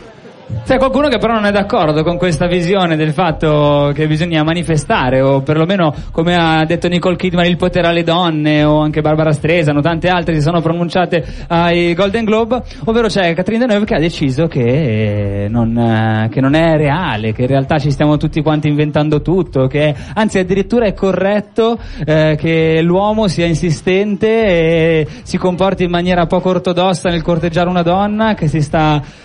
C'è 0.65 0.79
qualcuno 0.79 1.09
che 1.09 1.19
però 1.19 1.33
non 1.33 1.45
è 1.45 1.51
d'accordo 1.51 2.05
con 2.05 2.17
questa 2.17 2.47
visione 2.47 2.95
del 2.95 3.13
fatto 3.13 3.91
che 3.93 4.07
bisogna 4.07 4.45
manifestare 4.45 5.21
o 5.21 5.41
perlomeno 5.41 5.93
come 6.13 6.37
ha 6.37 6.65
detto 6.65 6.87
Nicole 6.87 7.17
Kidman 7.17 7.47
il 7.47 7.57
potere 7.57 7.89
alle 7.89 8.05
donne 8.05 8.63
o 8.63 8.81
anche 8.81 9.01
Barbara 9.01 9.33
Streisand 9.33 9.79
o 9.79 9.81
tante 9.81 10.09
altre 10.09 10.35
si 10.35 10.41
sono 10.41 10.61
pronunciate 10.61 11.25
ai 11.49 11.95
Golden 11.95 12.25
Globe 12.25 12.63
ovvero 12.85 13.09
c'è 13.09 13.35
Catherine 13.35 13.67
Deneuve 13.67 13.87
che 13.87 13.95
ha 13.95 13.99
deciso 13.99 14.47
che 14.47 15.47
non, 15.49 15.77
eh, 15.77 16.29
che 16.31 16.41
non 16.41 16.55
è 16.55 16.77
reale 16.77 17.33
che 17.33 17.43
in 17.43 17.49
realtà 17.49 17.79
ci 17.79 17.91
stiamo 17.91 18.17
tutti 18.17 18.41
quanti 18.41 18.69
inventando 18.69 19.23
tutto 19.23 19.67
che 19.67 19.95
anzi 20.15 20.39
addirittura 20.39 20.87
è 20.87 20.95
corretto 20.95 21.77
eh, 22.05 22.37
che 22.39 22.81
l'uomo 22.83 23.27
sia 23.27 23.47
insistente 23.47 24.45
e 24.45 25.07
si 25.23 25.39
comporti 25.39 25.83
in 25.83 25.91
maniera 25.91 26.27
poco 26.27 26.51
ortodossa 26.51 27.09
nel 27.09 27.23
corteggiare 27.23 27.69
una 27.69 27.83
donna 27.83 28.35
che 28.35 28.47
si 28.47 28.61
sta 28.61 29.25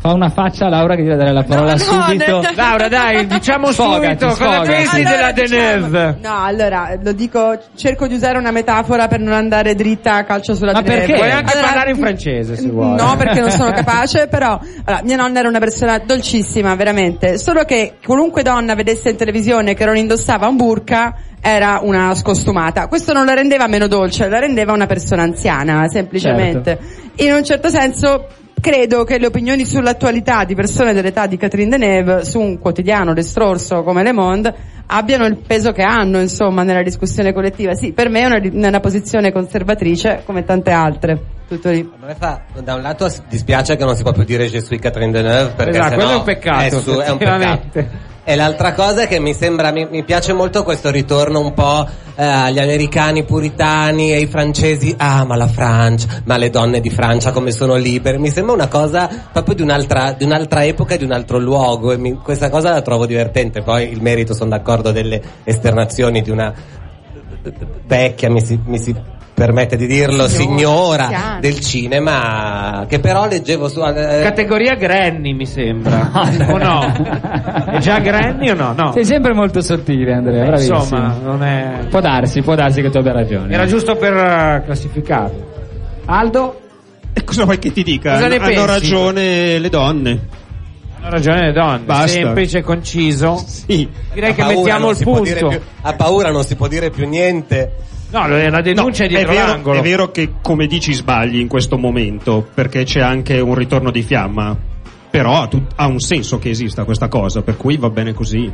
Fa 0.00 0.12
una 0.12 0.30
faccia 0.30 0.68
Laura 0.68 0.94
che 0.94 1.02
deve 1.02 1.16
dare 1.16 1.32
la 1.32 1.44
parola 1.44 1.72
no, 1.72 1.78
subito. 1.78 2.40
ne- 2.40 2.54
Laura, 2.54 2.88
dai, 2.88 3.26
diciamo 3.26 3.70
Sfogati, 3.70 4.04
subito 4.04 4.26
cosa 4.26 4.34
sfogati. 4.34 4.68
pensi 4.68 5.02
della 5.02 5.32
Deneuve. 5.32 6.18
No, 6.20 6.42
allora, 6.42 6.98
lo 7.00 7.12
dico, 7.12 7.56
cerco 7.76 8.06
di 8.06 8.14
usare 8.14 8.36
una 8.36 8.50
metafora 8.50 9.06
per 9.08 9.20
non 9.20 9.32
andare 9.32 9.74
dritta 9.74 10.16
a 10.16 10.24
calcio 10.24 10.54
sulla 10.54 10.72
Ma 10.72 10.80
Deneuve. 10.82 11.06
perché? 11.06 11.18
Puoi 11.18 11.30
anche 11.30 11.52
Allora, 11.52 11.66
parlare 11.66 11.90
in 11.90 11.96
francese 11.96 12.56
se 12.56 12.68
vuoi. 12.68 12.96
No, 12.96 13.16
perché 13.16 13.40
non 13.40 13.50
sono 13.50 13.70
capace, 13.72 14.26
però 14.26 14.58
allora, 14.84 15.02
mia 15.04 15.16
nonna 15.16 15.38
era 15.38 15.48
una 15.48 15.60
persona 15.60 15.98
dolcissima, 15.98 16.74
veramente. 16.74 17.38
Solo 17.38 17.64
che 17.64 17.94
qualunque 18.04 18.42
donna 18.42 18.74
vedesse 18.74 19.10
in 19.10 19.16
televisione 19.16 19.74
che 19.74 19.84
non 19.84 19.96
indossava 19.96 20.46
un 20.48 20.56
burka 20.56 21.14
era 21.40 21.78
una 21.82 22.14
scostumata. 22.14 22.86
Questo 22.88 23.12
non 23.14 23.24
la 23.24 23.34
rendeva 23.34 23.66
meno 23.66 23.86
dolce, 23.86 24.28
la 24.28 24.40
rendeva 24.40 24.72
una 24.72 24.86
persona 24.86 25.22
anziana, 25.22 25.86
semplicemente. 25.88 26.78
In 27.16 27.32
un 27.32 27.44
certo 27.44 27.68
senso 27.68 28.26
credo 28.60 29.04
che 29.04 29.18
le 29.18 29.26
opinioni 29.26 29.64
sull'attualità 29.64 30.44
di 30.44 30.54
persone 30.54 30.92
dell'età 30.92 31.26
di 31.26 31.36
Catherine 31.36 31.70
Deneuve 31.70 32.24
su 32.24 32.38
un 32.38 32.58
quotidiano 32.58 33.14
destrorso 33.14 33.82
come 33.82 34.02
Le 34.02 34.12
Monde 34.12 34.54
abbiano 34.86 35.24
il 35.26 35.38
peso 35.38 35.72
che 35.72 35.82
hanno, 35.82 36.20
insomma, 36.20 36.62
nella 36.62 36.82
discussione 36.82 37.32
collettiva. 37.32 37.74
Sì, 37.74 37.92
per 37.92 38.08
me 38.08 38.20
è 38.20 38.26
una, 38.26 38.68
una 38.68 38.80
posizione 38.80 39.32
conservatrice 39.32 40.22
come 40.24 40.44
tante 40.44 40.70
altre. 40.70 41.39
Fa- 42.18 42.42
da 42.62 42.74
un 42.74 42.82
lato 42.82 43.12
dispiace 43.28 43.76
che 43.76 43.84
non 43.84 43.96
si 43.96 44.02
può 44.02 44.12
più 44.12 44.24
dire 44.24 44.46
Je 44.46 44.60
suis 44.60 44.80
Catherine 44.80 45.10
Deneuve 45.10 45.52
perché 45.56 45.78
Esatto, 45.78 45.94
quello 45.94 46.10
è 46.10 46.14
un 46.14 46.22
peccato, 46.22 46.64
è, 46.64 46.70
su- 46.80 46.98
è 46.98 47.10
un 47.10 47.18
peccato. 47.18 48.08
E 48.22 48.36
l'altra 48.36 48.74
cosa 48.74 49.02
è 49.02 49.08
che 49.08 49.18
mi 49.18 49.34
sembra, 49.34 49.72
mi, 49.72 49.88
mi 49.90 50.04
piace 50.04 50.32
molto 50.32 50.62
questo 50.62 50.90
ritorno 50.90 51.40
un 51.40 51.52
po' 51.52 51.84
eh, 52.14 52.22
agli 52.24 52.60
americani 52.60 53.24
puritani 53.24 54.12
e 54.12 54.20
i 54.20 54.26
francesi, 54.26 54.94
ah 54.96 55.24
ma 55.24 55.34
la 55.34 55.48
Francia, 55.48 56.06
ma 56.24 56.36
le 56.36 56.50
donne 56.50 56.80
di 56.80 56.90
Francia 56.90 57.32
come 57.32 57.50
sono 57.50 57.74
libere, 57.74 58.18
mi 58.18 58.30
sembra 58.30 58.54
una 58.54 58.68
cosa 58.68 59.08
proprio 59.32 59.54
di 59.56 59.62
un'altra, 59.62 60.12
di 60.12 60.22
un'altra 60.24 60.64
epoca 60.64 60.94
e 60.94 60.98
di 60.98 61.04
un 61.04 61.12
altro 61.12 61.38
luogo 61.38 61.90
e 61.90 61.96
mi- 61.96 62.14
questa 62.14 62.50
cosa 62.50 62.70
la 62.70 62.82
trovo 62.82 63.06
divertente, 63.06 63.62
poi 63.62 63.90
il 63.90 64.00
merito 64.02 64.34
sono 64.34 64.50
d'accordo 64.50 64.92
delle 64.92 65.20
esternazioni 65.42 66.22
di 66.22 66.30
una 66.30 66.54
vecchia, 67.86 68.30
mi 68.30 68.44
si, 68.44 68.60
mi 68.64 68.78
si 68.78 68.94
permette 69.40 69.76
di 69.76 69.86
dirlo, 69.86 70.28
Signora, 70.28 71.06
signora 71.06 71.38
del 71.40 71.60
cinema, 71.60 72.84
che 72.86 72.98
però 73.00 73.26
leggevo 73.26 73.68
su... 73.68 73.80
eh, 73.80 74.20
Categoria 74.22 74.74
Granny 74.74 75.32
mi 75.32 75.46
sembra. 75.46 76.10
o 76.46 76.58
no? 76.58 76.92
È 77.72 77.78
già 77.78 78.00
Granny 78.00 78.50
o 78.50 78.54
no? 78.54 78.74
No. 78.76 78.92
Sei 78.92 79.06
sempre 79.06 79.32
molto 79.32 79.62
sottile 79.62 80.12
Andrea, 80.12 80.44
bravissimo. 80.44 80.76
Insomma, 80.76 81.16
non 81.22 81.42
è... 81.42 81.86
Può 81.88 82.00
darsi, 82.00 82.42
può 82.42 82.54
darsi 82.54 82.82
che 82.82 82.90
tu 82.90 82.98
abbia 82.98 83.12
ragione. 83.12 83.54
Era 83.54 83.64
giusto 83.64 83.96
per 83.96 84.12
eh, 84.14 84.62
classificarlo. 84.66 85.48
Aldo? 86.04 86.60
E 87.14 87.24
cosa 87.24 87.44
vuoi 87.44 87.58
che 87.58 87.72
ti 87.72 87.82
dica? 87.82 88.12
Cosa 88.12 88.28
ne 88.28 88.36
Hanno 88.36 88.44
pensi? 88.46 88.66
ragione 88.66 89.58
le 89.58 89.68
donne. 89.70 90.20
Ha 91.00 91.08
ragione 91.08 91.46
le 91.46 91.52
donne. 91.52 91.84
Basta. 91.86 92.08
Semplice 92.08 92.58
e 92.58 92.62
conciso. 92.62 93.42
Sì. 93.46 93.88
Direi 94.12 94.32
A 94.32 94.34
che 94.34 94.44
mettiamo 94.44 94.90
il 94.90 94.98
punto. 94.98 95.48
più- 95.48 95.60
a 95.80 95.92
paura 95.94 96.30
non 96.30 96.44
si 96.44 96.56
può 96.56 96.68
dire 96.68 96.90
più 96.90 97.08
niente. 97.08 97.72
No, 98.10 98.26
la 98.26 98.60
denuncia 98.60 99.04
No, 99.04 99.08
è 99.08 99.12
dietro 99.12 99.32
vero, 99.32 99.46
l'angolo. 99.46 99.78
è 99.78 99.82
vero 99.82 100.10
che 100.10 100.30
come 100.42 100.66
dici 100.66 100.92
sbagli 100.92 101.38
in 101.38 101.46
questo 101.48 101.78
momento 101.78 102.44
perché 102.52 102.82
c'è 102.84 103.00
anche 103.00 103.38
un 103.40 103.54
ritorno 103.54 103.90
di 103.90 104.02
fiamma 104.02 104.56
però 105.10 105.42
ha, 105.42 105.46
tut- 105.48 105.72
ha 105.76 105.86
un 105.86 105.98
senso 106.00 106.38
che 106.38 106.50
esista 106.50 106.84
questa 106.84 107.08
cosa 107.08 107.42
per 107.42 107.56
cui 107.56 107.76
va 107.76 107.88
bene 107.90 108.12
così 108.12 108.50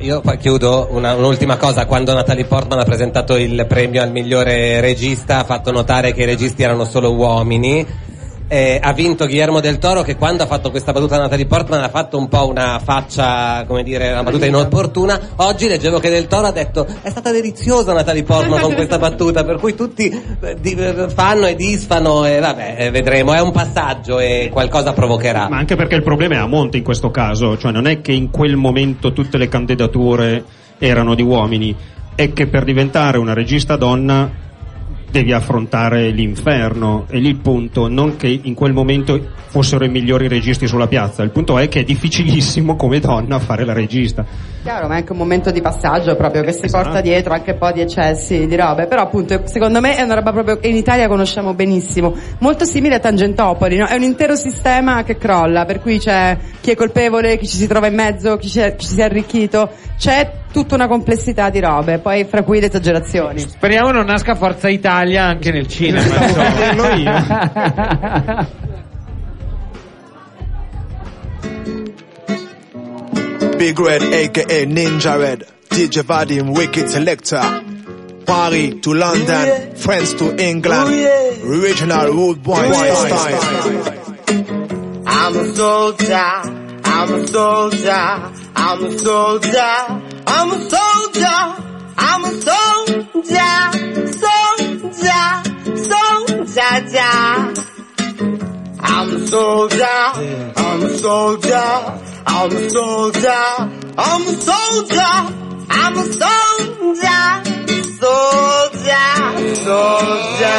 Io 0.00 0.20
poi 0.20 0.36
chiudo 0.38 0.88
una- 0.90 1.14
un'ultima 1.14 1.56
cosa. 1.56 1.84
Quando 1.86 2.14
Natalie 2.14 2.44
Portman 2.44 2.78
ha 2.78 2.84
presentato 2.84 3.36
il 3.36 3.64
premio 3.68 4.00
al 4.00 4.12
migliore 4.12 4.80
regista, 4.80 5.40
ha 5.40 5.44
fatto 5.44 5.72
notare 5.72 6.12
che 6.14 6.22
i 6.22 6.24
registi 6.26 6.62
erano 6.62 6.84
solo 6.84 7.12
uomini. 7.14 7.84
Eh, 8.50 8.80
ha 8.82 8.94
vinto 8.94 9.26
Guillermo 9.26 9.60
del 9.60 9.78
Toro 9.78 10.00
che 10.00 10.16
quando 10.16 10.42
ha 10.42 10.46
fatto 10.46 10.70
questa 10.70 10.92
battuta 10.92 11.16
a 11.16 11.18
Natalie 11.18 11.44
Portman 11.44 11.82
ha 11.82 11.90
fatto 11.90 12.16
un 12.16 12.28
po' 12.28 12.48
una 12.48 12.80
faccia, 12.82 13.64
come 13.66 13.82
dire, 13.82 14.10
una 14.10 14.22
battuta 14.22 14.46
inopportuna. 14.46 15.20
Oggi 15.36 15.68
leggevo 15.68 15.98
che 15.98 16.08
del 16.08 16.26
Toro 16.28 16.46
ha 16.46 16.52
detto 16.52 16.86
è 17.02 17.10
stata 17.10 17.30
deliziosa 17.30 17.92
Natalie 17.92 18.22
Portman 18.22 18.60
con 18.60 18.72
questa 18.72 18.98
battuta, 18.98 19.44
per 19.44 19.58
cui 19.58 19.74
tutti 19.74 20.08
eh, 20.08 20.56
eh, 20.62 21.08
fanno 21.10 21.46
e 21.46 21.54
disfano 21.54 22.24
e 22.24 22.40
vabbè, 22.40 22.76
eh, 22.78 22.90
vedremo. 22.90 23.34
È 23.34 23.40
un 23.40 23.52
passaggio 23.52 24.18
e 24.18 24.48
qualcosa 24.50 24.94
provocherà. 24.94 25.48
ma 25.48 25.58
anche 25.58 25.76
perché 25.76 25.94
il 25.94 26.02
problema 26.02 26.36
è 26.36 26.38
a 26.38 26.46
monte 26.46 26.78
in 26.78 26.82
questo 26.82 27.10
caso 27.10 27.58
cioè 27.58 27.72
non 27.72 27.86
è 27.86 28.00
che 28.00 28.12
in 28.12 28.30
quel 28.30 28.56
momento 28.56 29.12
tutte 29.12 29.36
le 29.36 29.48
candidature 29.48 30.44
erano 30.78 31.14
di 31.14 31.22
uomini 31.22 31.76
è 32.14 32.32
che 32.32 32.46
per 32.46 32.64
diventare 32.64 33.18
una 33.18 33.34
regista 33.34 33.76
donna 33.76 34.46
devi 35.10 35.32
affrontare 35.32 36.10
l'inferno 36.10 37.06
e 37.08 37.18
lì 37.18 37.28
il 37.28 37.36
punto 37.36 37.88
non 37.88 38.16
che 38.16 38.40
in 38.42 38.54
quel 38.54 38.72
momento 38.72 39.18
fossero 39.46 39.84
i 39.84 39.88
migliori 39.88 40.28
registi 40.28 40.66
sulla 40.66 40.86
piazza 40.86 41.22
il 41.22 41.30
punto 41.30 41.58
è 41.58 41.68
che 41.68 41.80
è 41.80 41.84
difficilissimo 41.84 42.76
come 42.76 43.00
donna 43.00 43.38
fare 43.38 43.64
la 43.64 43.72
regista 43.72 44.24
Chiaro, 44.68 44.88
ma 44.88 44.94
è 44.94 44.96
anche 44.98 45.12
un 45.12 45.18
momento 45.18 45.50
di 45.50 45.62
passaggio 45.62 46.14
proprio 46.16 46.42
che 46.42 46.52
si 46.52 46.66
Esatto. 46.66 46.84
porta 46.84 47.00
dietro 47.00 47.32
anche 47.32 47.52
un 47.52 47.58
po' 47.58 47.70
di 47.70 47.80
eccessi 47.80 48.46
di 48.46 48.56
robe. 48.56 48.86
Però 48.86 49.00
appunto 49.00 49.40
secondo 49.46 49.80
me 49.80 49.96
è 49.96 50.02
una 50.02 50.14
roba 50.14 50.32
proprio 50.32 50.58
che 50.58 50.68
in 50.68 50.76
Italia 50.76 51.08
conosciamo 51.08 51.54
benissimo. 51.54 52.14
Molto 52.40 52.64
simile 52.66 52.96
a 52.96 52.98
Tangentopoli, 52.98 53.76
no? 53.76 53.86
È 53.86 53.94
un 53.94 54.02
intero 54.02 54.34
sistema 54.34 55.04
che 55.04 55.16
crolla, 55.16 55.64
per 55.64 55.80
cui 55.80 55.98
c'è 55.98 56.36
chi 56.60 56.72
è 56.72 56.74
colpevole, 56.74 57.38
chi 57.38 57.46
ci 57.46 57.56
si 57.56 57.66
trova 57.66 57.86
in 57.86 57.94
mezzo, 57.94 58.36
chi, 58.36 58.48
chi 58.48 58.86
si 58.86 59.00
è 59.00 59.04
arricchito. 59.04 59.70
C'è 59.96 60.30
tutta 60.52 60.74
una 60.74 60.88
complessità 60.88 61.50
di 61.50 61.60
robe, 61.60 61.98
poi 61.98 62.24
fra 62.24 62.42
cui 62.42 62.60
le 62.60 62.66
esagerazioni. 62.66 63.40
Speriamo 63.40 63.90
non 63.90 64.06
nasca 64.06 64.34
Forza 64.34 64.68
Italia 64.68 65.24
anche 65.24 65.50
nel 65.50 65.66
cinema. 65.66 66.04
dirlo 66.04 66.88
io. 66.94 68.56
Big 73.56 73.78
Red, 73.80 74.12
aka 74.12 74.64
Ninja 74.64 75.16
Red, 75.16 75.44
DJ 75.68 76.02
Vadim, 76.04 76.50
Wicked 76.50 76.86
Selector. 76.86 77.64
Paris 78.24 78.80
to 78.80 78.92
London, 78.92 79.74
friends 79.74 80.14
to 80.14 80.34
England, 80.36 80.92
original 81.44 82.12
rude 82.12 82.42
boy 82.42 82.70
style. 82.70 83.40
I'm 85.06 85.36
a 85.36 85.54
soldier. 85.54 86.68
I'm 86.84 87.14
a 87.14 87.26
soldier. 87.26 88.32
I'm 88.54 88.84
a 88.84 88.98
soldier. 88.98 90.07
I'm 90.30 90.50
a 90.52 90.58
soldier. 90.68 91.40
I'm 91.96 92.24
a 92.24 92.32
soldier. 92.46 93.54
Soldier. 94.22 95.24
Soldier. 95.88 97.14
I'm 98.80 99.08
a 99.08 99.26
soldier. 99.26 99.98
I'm 100.56 100.82
a 100.82 100.98
soldier. 100.98 101.68
I'm 102.26 102.52
a 102.52 102.70
soldier. 102.70 103.44
I'm 103.96 104.22
a 104.22 104.34
soldier. 104.48 105.14
I'm 105.70 105.98
a 105.98 106.04
soldier. 106.20 107.24
Soldier. 108.02 109.06
Soldier. 109.66 110.58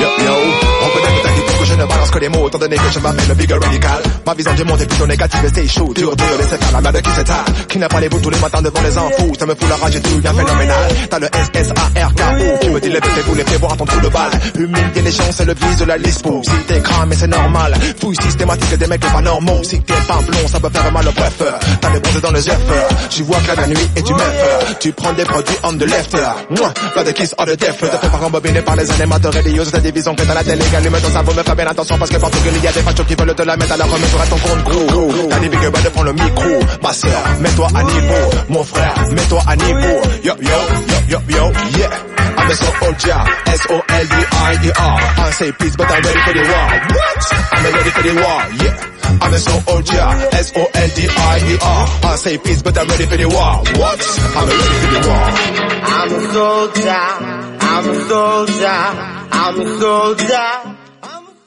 Yo, 0.00 0.08
yo, 0.26 0.34
on 0.82 0.90
peut 0.92 1.00
dire 1.00 1.37
t'as 1.78 1.84
ne 1.84 1.88
balance 1.88 2.10
que 2.10 2.18
les 2.18 2.28
mots, 2.28 2.48
étant 2.48 2.58
donné 2.58 2.76
que 2.76 2.90
je 2.92 2.98
m'appelle 2.98 3.28
le 3.28 3.34
big 3.34 3.50
radical. 3.52 4.02
Ma 4.26 4.34
vision 4.34 4.54
du 4.54 4.64
monde 4.64 4.80
est 4.80 4.86
plutôt 4.86 5.06
négative 5.06 5.44
et 5.44 5.48
c'est 5.54 5.68
chaud, 5.68 5.92
dur, 5.94 6.16
dur, 6.16 6.26
laissez 6.38 6.56
faire 6.56 6.72
la 6.72 6.80
merde 6.80 7.00
qui 7.00 7.10
s'étale. 7.10 7.44
Qui 7.68 7.78
n'a 7.78 7.88
pas 7.88 8.00
les 8.00 8.08
bouts 8.08 8.20
tous 8.20 8.30
les 8.30 8.38
matins 8.38 8.62
devant 8.62 8.80
les 8.82 8.98
infos, 8.98 9.32
ça 9.38 9.46
me 9.46 9.54
fout 9.54 9.68
la 9.68 9.76
rage 9.76 9.96
et 9.96 10.00
tout 10.00 10.18
bien 10.18 10.34
phénoménal. 10.34 10.88
T'as 11.10 11.18
le 11.18 11.26
S-S-A-R-K-O, 11.26 12.58
qui 12.60 12.70
me 12.70 12.80
dit 12.80 12.88
les 12.88 13.00
bêtes, 13.00 13.24
vous 13.26 13.34
les 13.34 13.44
fais 13.44 13.56
voir 13.58 13.72
à 13.72 13.76
ton 13.76 13.84
trou 13.84 14.00
de 14.00 14.08
balle. 14.08 14.30
Humilier 14.58 15.02
les 15.02 15.10
gens, 15.10 15.30
c'est 15.30 15.44
le 15.44 15.54
vice 15.54 15.76
de 15.76 15.84
la 15.84 15.96
lispo. 15.98 16.42
Si 16.44 16.50
t'es 16.66 16.80
cramé, 16.80 17.14
c'est 17.16 17.28
normal. 17.28 17.74
Fouille 18.00 18.16
systématique 18.16 18.78
des 18.78 18.86
mecs 18.86 19.00
pas 19.00 19.20
normaux. 19.20 19.62
Si 19.62 19.80
t'es 19.80 19.94
pas 20.06 20.18
blond, 20.26 20.48
ça 20.48 20.60
peut 20.60 20.70
faire 20.72 20.92
mal 20.92 21.06
au 21.08 21.12
bref. 21.12 21.42
T'as 21.80 21.90
des 21.90 22.00
bronzés 22.00 22.20
dans 22.20 22.32
les 22.32 22.46
yeux, 22.46 22.52
tu 23.10 23.22
vois 23.22 23.38
que 23.38 23.56
la 23.60 23.66
nuit 23.66 23.88
et 23.96 24.02
tu 24.02 24.12
meuf. 24.12 24.78
Tu 24.80 24.92
prends 24.92 25.12
des 25.12 25.24
produits 25.24 25.56
on 25.62 25.72
the 25.74 25.82
left. 25.82 26.16
Mouah, 26.50 26.72
Pas 26.94 27.04
de 27.04 27.12
kiss 27.12 27.34
on 27.38 27.44
the 27.44 27.56
death. 27.56 27.78
Te 27.78 27.86
fais 27.86 28.08
pas 28.08 28.16
rembobiné 28.16 28.62
par 28.62 28.76
les 28.76 28.90
animateurs 28.90 29.32
religieux, 29.32 29.64
cette 29.64 29.82
division 29.82 30.14
que 30.14 30.22
dans 30.24 30.34
la 30.34 30.42
télé, 30.44 30.64
allume 30.76 30.96
ton 31.00 31.10
cerveau, 31.10 31.32
me 31.34 31.42
fais 31.42 31.54
bien 31.68 31.72
attention 31.72 31.98
parce 31.98 32.10
que 32.10 32.16
partout 32.16 32.38
qu'il 32.38 32.62
y 32.62 32.66
a 32.66 32.72
des 32.72 32.80
fachos 32.80 33.04
qui 33.04 33.14
veulent 33.14 33.34
te 33.34 33.42
la 33.42 33.56
mettre 33.56 33.72
à 33.72 33.76
la 33.76 33.84
remise 33.84 34.08
sur 34.08 34.28
ton 34.28 34.38
compte 34.38 34.64
gros. 34.64 35.28
T'as 35.28 35.38
des 35.38 35.48
big 35.48 35.60
de 35.60 35.88
prendre 35.90 36.06
le 36.06 36.12
micro. 36.12 36.60
Ma 36.82 36.92
sœur, 36.92 37.22
mets-toi 37.40 37.68
à 37.74 37.82
niveau. 37.82 38.30
Mon 38.48 38.64
frère, 38.64 38.94
mets-toi 39.10 39.42
à 39.46 39.56
niveau. 39.56 40.00
Yo, 40.24 40.34
yo, 40.40 40.58
yo, 40.88 40.98
yo, 41.08 41.18
yo, 41.28 41.52
yeah. 41.78 41.90
I'm 42.38 42.50
a 42.50 42.54
soldier, 42.54 43.18
S-O-L-D-I-E-R. 43.46 45.00
I 45.18 45.30
say 45.32 45.52
peace, 45.52 45.76
but 45.76 45.90
I'm 45.90 46.02
ready 46.02 46.20
for 46.20 46.32
the 46.32 46.42
war. 46.48 46.68
What? 46.94 47.32
I'm 47.52 47.74
ready 47.74 47.90
for 47.90 48.02
the 48.02 48.14
war, 48.14 48.42
yeah. 48.62 48.76
I'm 49.20 49.34
a 49.34 49.38
soldier, 49.38 50.08
S-O-L-D-I-E-R. 50.32 51.88
I 52.04 52.16
say 52.16 52.38
peace, 52.38 52.62
but 52.62 52.78
I'm 52.78 52.88
ready 52.88 53.06
for 53.06 53.16
the 53.16 53.28
war. 53.28 53.62
What? 53.76 54.00
I'm 54.36 54.48
ready 54.48 54.62
for 54.62 54.90
the 54.94 55.08
war. 55.08 55.26
I'm 55.84 56.12
a 56.12 56.32
soldier. 56.32 57.04
I'm 57.60 57.88
a 57.88 58.08
soldier. 58.08 58.78
I'm 59.30 59.60
a 59.60 59.78
soldier. 59.80 60.77